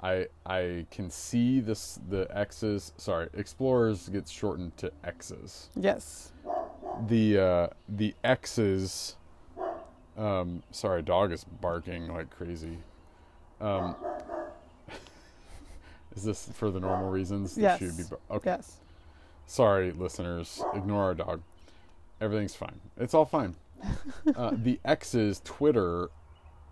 I 0.00 0.26
I 0.46 0.86
can 0.90 1.10
see 1.10 1.60
this 1.60 1.98
the 2.08 2.26
X's. 2.30 2.92
Sorry, 2.98 3.28
Explorers 3.34 4.08
gets 4.08 4.30
shortened 4.30 4.76
to 4.76 4.92
X's. 5.02 5.70
yes 5.74 6.32
The 7.06 7.38
uh, 7.38 7.66
the 7.88 8.14
X's. 8.24 9.16
Um, 10.16 10.62
sorry, 10.72 11.02
dog 11.02 11.30
is 11.32 11.44
barking 11.44 12.08
like 12.12 12.28
crazy. 12.30 12.78
Um, 13.60 13.94
is 16.16 16.24
this 16.24 16.48
for 16.54 16.70
the 16.70 16.80
normal 16.80 17.10
reasons? 17.10 17.54
that 17.54 17.60
Yes. 17.60 17.78
she 17.78 17.84
would 17.86 17.96
be 17.96 18.02
bar- 18.04 18.18
okay. 18.38 18.50
yes 18.50 18.76
Sorry, 19.46 19.92
listeners. 19.92 20.62
Ignore 20.74 21.02
our 21.04 21.14
dog. 21.14 21.40
Everything's 22.20 22.54
fine. 22.54 22.80
It's 22.98 23.14
all 23.14 23.24
fine. 23.24 23.54
uh, 24.36 24.50
the 24.56 24.78
X's 24.84 25.40
Twitter 25.44 26.08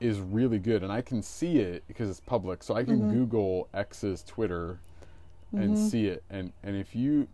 is 0.00 0.18
really 0.20 0.58
good, 0.58 0.82
and 0.82 0.92
I 0.92 1.00
can 1.00 1.22
see 1.22 1.58
it 1.60 1.84
because 1.88 2.10
it's 2.10 2.20
public. 2.20 2.62
So 2.62 2.74
I 2.74 2.84
can 2.84 3.00
Mhm. 3.00 3.10
Google 3.12 3.68
X's 3.72 4.22
Twitter 4.24 4.80
and 5.52 5.74
Mhm. 5.76 5.90
see 5.90 6.06
it. 6.08 6.22
And 6.28 6.52
and 6.64 6.76
if 6.76 6.94
you, 6.96 7.28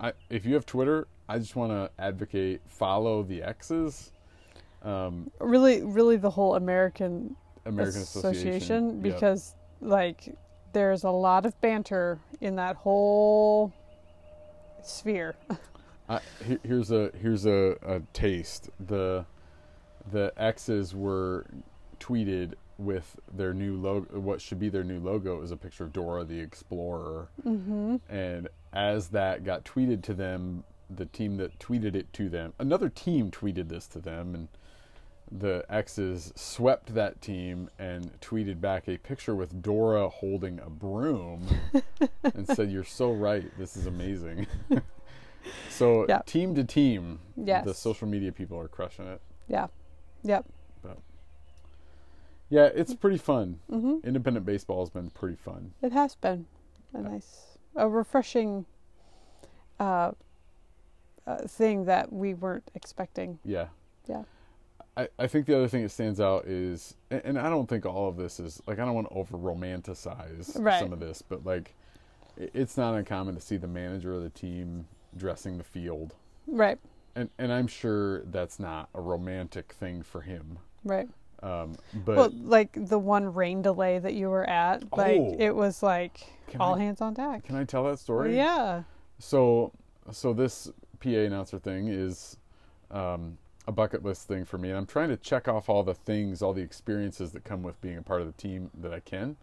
I, 0.00 0.12
if 0.30 0.46
you 0.46 0.54
have 0.54 0.64
Twitter, 0.64 1.06
I 1.28 1.38
just 1.38 1.56
want 1.56 1.72
to 1.72 1.90
advocate 2.02 2.60
follow 2.66 3.22
the 3.22 3.42
X's. 3.42 4.12
Um, 4.82 5.30
really 5.40 5.82
really 5.82 6.16
the 6.16 6.30
whole 6.30 6.54
american 6.54 7.34
American 7.66 8.02
Association, 8.02 8.94
Yep. 8.94 9.02
because 9.02 9.54
like 9.80 10.34
there's 10.72 11.02
a 11.02 11.10
lot 11.10 11.44
of 11.44 11.60
banter 11.60 12.20
in 12.40 12.56
that 12.56 12.76
whole 12.76 13.72
sphere 14.82 15.34
I, 16.08 16.20
here's 16.62 16.90
a 16.90 17.10
here's 17.20 17.44
a, 17.44 17.76
a 17.82 18.00
taste. 18.12 18.70
The 18.80 19.26
the 20.10 20.32
X's 20.38 20.94
were 20.94 21.44
tweeted 22.00 22.54
with 22.78 23.16
their 23.36 23.52
new 23.52 23.76
logo. 23.76 24.18
What 24.18 24.40
should 24.40 24.58
be 24.58 24.70
their 24.70 24.84
new 24.84 25.00
logo 25.00 25.42
is 25.42 25.50
a 25.50 25.56
picture 25.56 25.84
of 25.84 25.92
Dora 25.92 26.24
the 26.24 26.38
Explorer. 26.40 27.28
mm-hmm. 27.44 27.96
And 28.08 28.48
as 28.72 29.08
that 29.08 29.44
got 29.44 29.64
tweeted 29.64 30.02
to 30.04 30.14
them, 30.14 30.64
the 30.90 31.06
team 31.06 31.36
that 31.36 31.58
tweeted 31.58 31.94
it 31.94 32.12
to 32.14 32.28
them, 32.28 32.52
another 32.58 32.88
team 32.88 33.30
tweeted 33.30 33.68
this 33.68 33.86
to 33.88 33.98
them, 34.00 34.34
and 34.34 34.48
the 35.30 35.64
X's 35.68 36.32
swept 36.36 36.94
that 36.94 37.20
team 37.20 37.68
and 37.78 38.18
tweeted 38.20 38.60
back 38.62 38.88
a 38.88 38.96
picture 38.96 39.34
with 39.34 39.60
Dora 39.62 40.08
holding 40.08 40.58
a 40.60 40.70
broom 40.70 41.46
and 42.22 42.46
said, 42.48 42.70
"You're 42.70 42.84
so 42.84 43.12
right. 43.12 43.50
This 43.58 43.76
is 43.76 43.84
amazing." 43.86 44.46
so 45.70 46.06
Yeah. 46.08 46.20
team 46.26 46.54
to 46.54 46.64
team, 46.64 47.20
Yes. 47.36 47.64
the 47.66 47.74
social 47.74 48.08
media 48.08 48.32
people 48.32 48.58
are 48.58 48.68
crushing 48.68 49.06
it. 49.06 49.20
yeah 49.48 49.66
yep 50.22 50.44
But 50.82 50.98
Yeah, 52.50 52.64
it's 52.74 52.94
pretty 52.94 53.18
fun. 53.18 53.60
mm-hmm. 53.70 54.06
Independent 54.06 54.44
baseball 54.46 54.80
has 54.80 54.90
been 54.90 55.10
pretty 55.10 55.36
fun. 55.36 55.72
it 55.82 55.92
has 55.92 56.14
been 56.14 56.46
a 56.94 57.00
nice 57.02 57.58
a 57.76 57.86
refreshing 57.88 58.64
uh, 59.78 60.12
uh 61.28 61.36
thing 61.46 61.84
that 61.84 62.12
we 62.12 62.34
weren't 62.34 62.70
expecting 62.74 63.38
Yeah. 63.44 63.68
Yeah. 64.08 64.22
I, 64.96 65.08
I 65.18 65.26
think 65.28 65.46
the 65.46 65.54
other 65.56 65.68
thing 65.68 65.82
that 65.84 65.90
stands 65.90 66.18
out 66.20 66.46
is, 66.46 66.96
and, 67.10 67.22
and 67.24 67.38
I 67.38 67.48
don't 67.50 67.68
think 67.68 67.86
all 67.86 68.08
of 68.08 68.16
this 68.16 68.40
is, 68.40 68.60
like, 68.66 68.80
I 68.80 68.84
don't 68.84 68.94
want 68.94 69.08
to 69.08 69.14
over 69.14 69.36
romanticize 69.38 70.58
Right. 70.58 70.80
some 70.80 70.92
of 70.92 70.98
this, 70.98 71.22
but, 71.22 71.46
like, 71.46 71.74
it, 72.36 72.50
it's 72.52 72.76
not 72.76 72.94
uncommon 72.94 73.36
to 73.36 73.40
see 73.40 73.56
the 73.58 73.68
manager 73.68 74.14
of 74.14 74.24
the 74.24 74.30
team 74.30 74.86
dressing 75.16 75.56
the 75.58 75.62
field. 75.64 76.14
right 76.48 76.78
And, 77.14 77.30
and 77.38 77.52
I'm 77.52 77.66
sure 77.68 78.22
that's 78.24 78.58
not 78.58 78.88
a 78.94 79.00
romantic 79.00 79.72
thing 79.72 80.02
for 80.02 80.20
him. 80.22 80.58
right 80.84 81.08
Um, 81.44 81.76
but 81.94 82.16
well 82.16 82.30
like 82.42 82.70
the 82.74 82.98
one 82.98 83.32
rain 83.32 83.62
delay 83.62 84.00
that 84.00 84.14
you 84.14 84.28
were 84.30 84.48
at 84.50 84.82
like 84.96 85.18
Oh. 85.20 85.36
it 85.38 85.54
was 85.54 85.80
like 85.82 86.26
all 86.58 86.74
I- 86.74 86.78
hands 86.80 87.00
on 87.00 87.14
deck 87.14 87.44
can 87.44 87.54
I 87.56 87.62
tell 87.64 87.84
that 87.84 87.98
story? 88.00 88.34
yeah 88.34 88.82
So, 89.20 89.70
so 90.10 90.32
this 90.32 90.70
PA 91.00 91.10
announcer 91.10 91.58
thing 91.58 91.88
is 91.88 92.36
um, 92.90 93.38
a 93.66 93.72
bucket 93.72 94.04
list 94.04 94.26
thing 94.26 94.44
for 94.44 94.58
me, 94.58 94.70
and 94.70 94.78
I'm 94.78 94.86
trying 94.86 95.08
to 95.10 95.16
check 95.16 95.48
off 95.48 95.68
all 95.68 95.82
the 95.82 95.94
things, 95.94 96.42
all 96.42 96.52
the 96.52 96.62
experiences 96.62 97.32
that 97.32 97.44
come 97.44 97.62
with 97.62 97.80
being 97.80 97.98
a 97.98 98.02
part 98.02 98.20
of 98.20 98.26
the 98.26 98.32
team 98.32 98.70
that 98.80 98.92
I 98.92 99.00
can. 99.00 99.36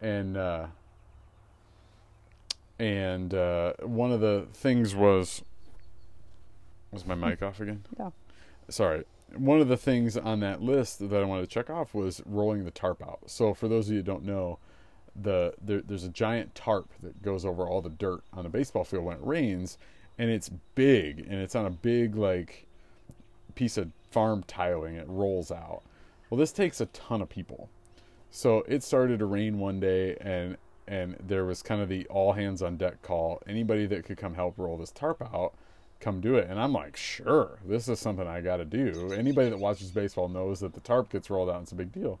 And 0.00 0.36
uh, 0.36 0.66
and 2.78 3.32
uh, 3.32 3.72
one 3.82 4.12
of 4.12 4.20
the 4.20 4.46
things 4.52 4.94
was 4.94 5.42
was 6.92 7.06
my 7.06 7.14
mic 7.14 7.42
off 7.42 7.60
again? 7.60 7.84
Yeah. 7.98 8.10
Sorry. 8.68 9.04
One 9.36 9.60
of 9.60 9.68
the 9.68 9.76
things 9.76 10.16
on 10.16 10.40
that 10.40 10.62
list 10.62 10.98
that 11.10 11.20
I 11.20 11.24
wanted 11.24 11.42
to 11.42 11.46
check 11.48 11.68
off 11.68 11.94
was 11.94 12.22
rolling 12.24 12.64
the 12.64 12.70
tarp 12.70 13.02
out. 13.02 13.20
So 13.26 13.54
for 13.54 13.68
those 13.68 13.88
of 13.88 13.92
you 13.92 13.98
who 13.98 14.04
don't 14.04 14.24
know, 14.24 14.58
the 15.14 15.54
there, 15.60 15.80
there's 15.80 16.04
a 16.04 16.08
giant 16.08 16.54
tarp 16.54 16.90
that 17.02 17.22
goes 17.22 17.44
over 17.44 17.66
all 17.66 17.80
the 17.80 17.90
dirt 17.90 18.22
on 18.32 18.46
a 18.46 18.48
baseball 18.48 18.84
field 18.84 19.04
when 19.04 19.16
it 19.16 19.24
rains, 19.24 19.78
and 20.18 20.30
it's 20.30 20.50
big 20.74 21.20
and 21.20 21.34
it's 21.34 21.54
on 21.54 21.66
a 21.66 21.70
big 21.70 22.16
like 22.16 22.66
piece 23.54 23.76
of 23.76 23.90
farm 24.10 24.44
tiling. 24.46 24.94
It 24.96 25.08
rolls 25.08 25.50
out. 25.50 25.82
Well, 26.30 26.38
this 26.38 26.52
takes 26.52 26.80
a 26.80 26.86
ton 26.86 27.22
of 27.22 27.28
people. 27.28 27.68
So 28.30 28.64
it 28.68 28.82
started 28.82 29.20
to 29.20 29.26
rain 29.26 29.58
one 29.58 29.80
day, 29.80 30.16
and 30.20 30.56
and 30.86 31.16
there 31.26 31.44
was 31.44 31.62
kind 31.62 31.80
of 31.80 31.88
the 31.88 32.06
all 32.06 32.32
hands 32.32 32.62
on 32.62 32.76
deck 32.76 33.02
call. 33.02 33.42
Anybody 33.46 33.86
that 33.86 34.04
could 34.04 34.18
come 34.18 34.34
help 34.34 34.58
roll 34.58 34.76
this 34.76 34.90
tarp 34.90 35.22
out, 35.22 35.54
come 36.00 36.20
do 36.20 36.36
it. 36.36 36.48
And 36.48 36.60
I'm 36.60 36.72
like, 36.72 36.96
sure, 36.96 37.58
this 37.64 37.88
is 37.88 37.98
something 37.98 38.26
I 38.26 38.40
got 38.40 38.58
to 38.58 38.64
do. 38.64 39.12
Anybody 39.12 39.50
that 39.50 39.58
watches 39.58 39.90
baseball 39.90 40.28
knows 40.28 40.60
that 40.60 40.74
the 40.74 40.80
tarp 40.80 41.10
gets 41.10 41.30
rolled 41.30 41.50
out. 41.50 41.62
It's 41.62 41.72
a 41.72 41.76
big 41.76 41.92
deal. 41.92 42.20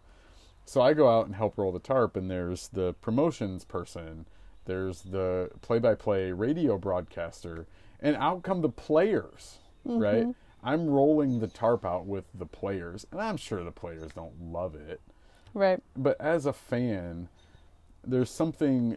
So 0.64 0.80
I 0.80 0.94
go 0.94 1.08
out 1.08 1.26
and 1.26 1.34
help 1.36 1.58
roll 1.58 1.70
the 1.70 1.78
tarp, 1.78 2.16
and 2.16 2.30
there's 2.30 2.68
the 2.68 2.94
promotions 2.94 3.64
person, 3.64 4.26
there's 4.64 5.02
the 5.02 5.50
play-by-play 5.62 6.32
radio 6.32 6.76
broadcaster, 6.76 7.66
and 8.00 8.16
out 8.16 8.42
come 8.42 8.60
the 8.60 8.68
players, 8.68 9.58
right? 9.84 10.26
I'm 10.62 10.88
rolling 10.88 11.40
the 11.40 11.46
tarp 11.46 11.84
out 11.84 12.06
with 12.06 12.24
the 12.34 12.46
players, 12.46 13.06
and 13.12 13.20
I'm 13.20 13.36
sure 13.36 13.62
the 13.62 13.70
players 13.70 14.12
don't 14.12 14.52
love 14.52 14.74
it, 14.74 15.00
right. 15.54 15.80
But 15.96 16.20
as 16.20 16.46
a 16.46 16.52
fan, 16.52 17.28
there's 18.04 18.30
something 18.30 18.96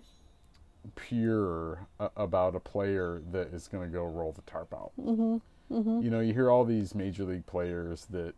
pure 0.96 1.88
about 2.16 2.56
a 2.56 2.60
player 2.60 3.22
that 3.32 3.54
is 3.54 3.68
going 3.68 3.88
to 3.88 3.94
go 3.94 4.06
roll 4.06 4.32
the 4.32 4.42
tarp 4.42 4.74
out. 4.74 4.92
mm-hmm. 5.00 5.38
Mm-hmm. 5.72 6.02
You 6.02 6.10
know, 6.10 6.20
you 6.20 6.34
hear 6.34 6.50
all 6.50 6.66
these 6.66 6.96
major 6.96 7.24
league 7.26 7.46
players 7.46 8.08
that 8.10 8.34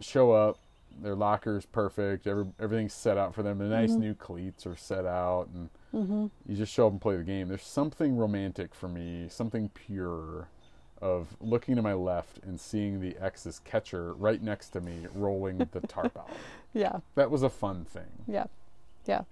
show 0.00 0.32
up, 0.32 0.58
their 1.02 1.14
locker's 1.14 1.66
perfect, 1.66 2.26
every, 2.26 2.46
everything's 2.58 2.92
set 2.94 3.16
out 3.16 3.34
for 3.34 3.42
them, 3.42 3.58
the 3.58 3.64
nice 3.64 3.90
new 3.92 4.14
cleats 4.14 4.66
are 4.66 4.76
set 4.76 5.04
out, 5.06 5.48
and 5.54 5.70
mm-hmm 5.94 6.26
you 6.46 6.56
just 6.56 6.72
show 6.72 6.86
up 6.86 6.92
and 6.92 7.00
play 7.00 7.16
the 7.16 7.22
game. 7.24 7.48
There's 7.48 7.62
something 7.64 8.16
romantic 8.16 8.74
for 8.74 8.88
me, 8.88 9.26
something 9.28 9.68
pure 9.70 10.48
of 11.00 11.36
looking 11.40 11.76
to 11.76 11.82
my 11.82 11.94
left 11.94 12.38
and 12.42 12.60
seeing 12.60 13.00
the 13.00 13.16
X's 13.20 13.60
catcher 13.64 14.12
right 14.14 14.42
next 14.42 14.68
to 14.70 14.80
me 14.80 15.06
rolling 15.14 15.58
the 15.72 15.80
tarp 15.88 16.16
out. 16.16 16.30
yeah 16.74 17.00
That 17.14 17.30
was 17.30 17.42
a 17.42 17.48
fun 17.50 17.84
thing. 17.84 18.24
yeah 18.28 18.44
yeah 19.06 19.22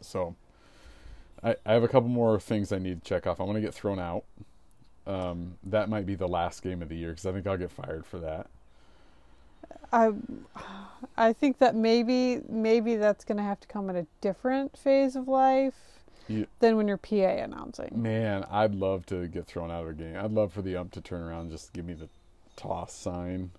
So, 0.00 0.34
I, 1.42 1.56
I 1.66 1.72
have 1.74 1.82
a 1.82 1.88
couple 1.88 2.08
more 2.08 2.40
things 2.40 2.72
I 2.72 2.78
need 2.78 3.02
to 3.04 3.08
check 3.08 3.26
off. 3.26 3.40
I 3.40 3.44
want 3.44 3.56
to 3.56 3.60
get 3.62 3.74
thrown 3.74 3.98
out. 3.98 4.24
Um, 5.06 5.56
that 5.64 5.88
might 5.88 6.06
be 6.06 6.14
the 6.14 6.28
last 6.28 6.62
game 6.62 6.82
of 6.82 6.88
the 6.88 6.96
year 6.96 7.10
because 7.10 7.26
I 7.26 7.32
think 7.32 7.46
I'll 7.46 7.56
get 7.56 7.70
fired 7.70 8.06
for 8.06 8.18
that. 8.20 8.46
I 9.92 10.12
I 11.16 11.32
think 11.32 11.58
that 11.58 11.74
maybe 11.74 12.40
maybe 12.48 12.96
that's 12.96 13.24
going 13.24 13.38
to 13.38 13.42
have 13.44 13.60
to 13.60 13.68
come 13.68 13.90
at 13.90 13.96
a 13.96 14.06
different 14.20 14.76
phase 14.76 15.16
of 15.16 15.28
life 15.28 15.74
You- 16.28 16.46
than 16.60 16.76
when 16.76 16.86
you're 16.88 16.96
PA 16.98 17.42
announcing. 17.42 17.90
Man, 18.00 18.44
I'd 18.50 18.74
love 18.74 19.06
to 19.06 19.26
get 19.28 19.46
thrown 19.46 19.70
out 19.70 19.82
of 19.84 19.88
a 19.90 19.94
game. 19.94 20.16
I'd 20.16 20.30
love 20.32 20.52
for 20.52 20.62
the 20.62 20.76
ump 20.76 20.92
to 20.92 21.00
turn 21.00 21.22
around 21.22 21.42
and 21.42 21.50
just 21.50 21.72
give 21.72 21.84
me 21.84 21.94
the 21.94 22.08
toss 22.56 22.92
sign. 22.92 23.50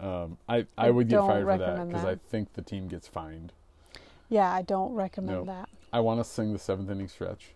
Um, 0.00 0.36
I 0.48 0.66
I 0.76 0.90
would 0.90 1.08
get 1.08 1.20
fired 1.20 1.46
for 1.46 1.58
that 1.58 1.86
because 1.88 2.04
I 2.04 2.16
think 2.16 2.52
the 2.54 2.62
team 2.62 2.88
gets 2.88 3.08
fined. 3.08 3.52
Yeah, 4.28 4.52
I 4.52 4.62
don't 4.62 4.92
recommend 4.94 5.38
No. 5.38 5.44
that. 5.54 5.68
I 5.92 6.00
want 6.00 6.18
to 6.20 6.24
sing 6.24 6.52
the 6.52 6.58
seventh 6.58 6.90
inning 6.90 7.08
stretch. 7.08 7.52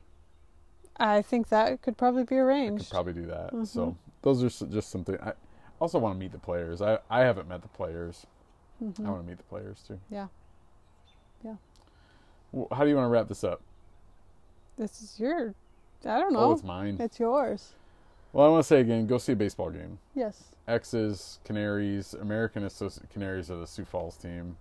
I 0.96 1.20
think 1.22 1.48
that 1.48 1.82
could 1.82 1.96
probably 1.96 2.24
be 2.24 2.36
arranged. 2.38 2.82
I 2.82 2.84
could 2.84 2.90
probably 2.92 3.12
do 3.14 3.26
that. 3.26 3.52
Mhm. 3.52 3.66
So 3.66 3.96
those 4.22 4.42
are 4.44 4.66
just 4.68 4.90
something. 4.90 5.18
I 5.20 5.32
also 5.80 5.98
want 5.98 6.14
to 6.14 6.18
meet 6.18 6.32
the 6.32 6.38
players. 6.38 6.80
I 6.82 6.98
I 7.08 7.20
haven't 7.20 7.48
met 7.48 7.62
the 7.62 7.68
players. 7.68 8.26
Mhm. 8.82 9.06
I 9.06 9.10
want 9.10 9.22
to 9.22 9.28
meet 9.28 9.38
the 9.38 9.44
players 9.44 9.82
too. 9.86 9.98
Yeah. 10.10 10.28
Yeah. 11.44 11.56
Well, 12.52 12.68
how 12.72 12.84
do 12.84 12.90
you 12.90 12.96
want 12.96 13.06
to 13.06 13.10
wrap 13.10 13.28
this 13.28 13.44
up? 13.44 13.60
This 14.76 15.02
is 15.02 15.18
your 15.20 15.54
I 16.04 16.18
don't 16.18 16.34
Oh, 16.36 16.40
know. 16.48 16.52
it's 16.52 16.64
mine. 16.64 16.96
it's 16.98 17.20
yours. 17.20 17.74
Well, 18.32 18.46
I 18.46 18.50
want 18.50 18.62
to 18.62 18.66
say 18.66 18.80
again, 18.80 19.06
go 19.06 19.18
see 19.18 19.32
a 19.32 19.36
baseball 19.36 19.70
game. 19.70 19.98
Yes. 20.14 20.52
X's, 20.68 21.40
Canaries, 21.44 22.14
American 22.14 22.62
Associ- 22.62 23.08
Canaries 23.10 23.50
are 23.50 23.56
the 23.56 23.66
Sioux 23.66 23.84
Falls 23.84 24.16
team. 24.16 24.56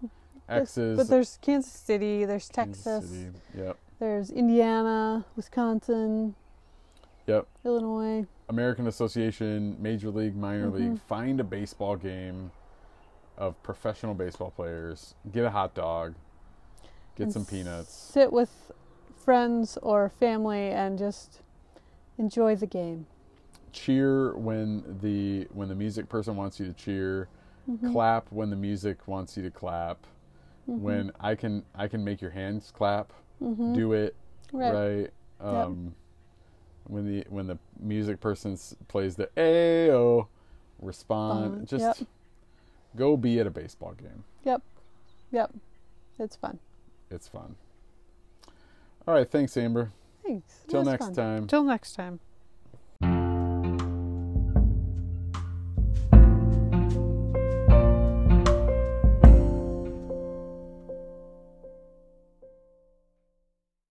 X's, 0.50 0.98
But 0.98 1.08
there's 1.08 1.38
Kansas 1.42 1.72
City, 1.72 2.26
there's 2.26 2.50
Kansas 2.50 2.84
Texas, 2.84 3.10
City. 3.12 3.32
Yep. 3.56 3.78
there's 4.00 4.32
Indiana, 4.32 5.24
Wisconsin, 5.36 6.34
Yep. 7.28 7.48
Illinois. 7.64 8.26
American 8.50 8.88
Association, 8.88 9.78
Major 9.80 10.10
League, 10.10 10.36
Minor 10.36 10.70
Mhm. 10.70 10.74
League. 10.74 11.00
Find 11.02 11.40
a 11.40 11.44
baseball 11.44 11.96
game 11.96 12.52
of 13.38 13.62
professional 13.64 14.16
baseball 14.16 14.52
players. 14.52 15.16
Get 15.32 15.46
a 15.46 15.52
hot 15.52 15.74
dog. 15.76 16.16
Get 17.16 17.26
and 17.26 17.34
some 17.34 17.46
peanuts. 17.46 17.94
Sit 17.94 18.34
with 18.34 18.72
friends 19.16 19.78
or 19.78 20.10
family 20.10 20.72
and 20.72 20.98
just 20.98 21.42
enjoy 22.18 22.56
the 22.56 22.66
game. 22.68 23.06
Cheer 23.72 24.36
when 24.36 24.98
the 25.02 25.48
when 25.54 25.70
the 25.70 25.76
music 25.76 26.10
person 26.10 26.36
wants 26.36 26.60
you 26.60 26.66
to 26.66 26.74
cheer. 26.74 27.28
Mhm. 27.70 27.92
Clap 27.92 28.32
when 28.32 28.50
the 28.50 28.56
music 28.56 29.08
wants 29.08 29.38
you 29.38 29.44
to 29.44 29.52
clap. 29.52 30.08
Mhm. 30.68 30.80
When 30.80 31.12
I 31.20 31.36
can 31.36 31.64
I 31.76 31.88
can 31.88 32.04
make 32.04 32.20
your 32.20 32.32
hands 32.32 32.72
clap. 32.72 33.14
Mhm. 33.40 33.76
Do 33.76 33.94
it 33.94 34.16
right. 34.52 34.74
right. 34.74 35.12
Um, 35.40 35.94
When 36.90 37.06
the 37.06 37.24
when 37.30 37.46
the 37.48 37.58
music 37.80 38.20
person 38.20 38.58
plays 38.88 39.16
the 39.16 39.28
Ayo, 39.38 40.28
respond. 40.82 41.54
Fun. 41.54 41.66
Just 41.68 42.00
Yep. 42.00 42.08
go 42.96 43.16
be 43.16 43.40
at 43.40 43.46
a 43.46 43.52
baseball 43.52 43.94
game. 43.94 44.24
Yep. 44.44 44.64
Yep. 45.32 45.54
It's 46.18 46.36
fun. 46.36 46.58
It's 47.12 47.28
fun. 47.28 47.56
All 49.08 49.14
right, 49.14 49.30
thanks, 49.30 49.56
Amber. 49.56 49.92
Thanks. 50.26 50.64
Till 50.68 50.84
next 50.84 51.06
fun. 51.06 51.14
time. 51.16 51.48
Till 51.48 51.64
next 51.64 51.94
time. 51.94 52.20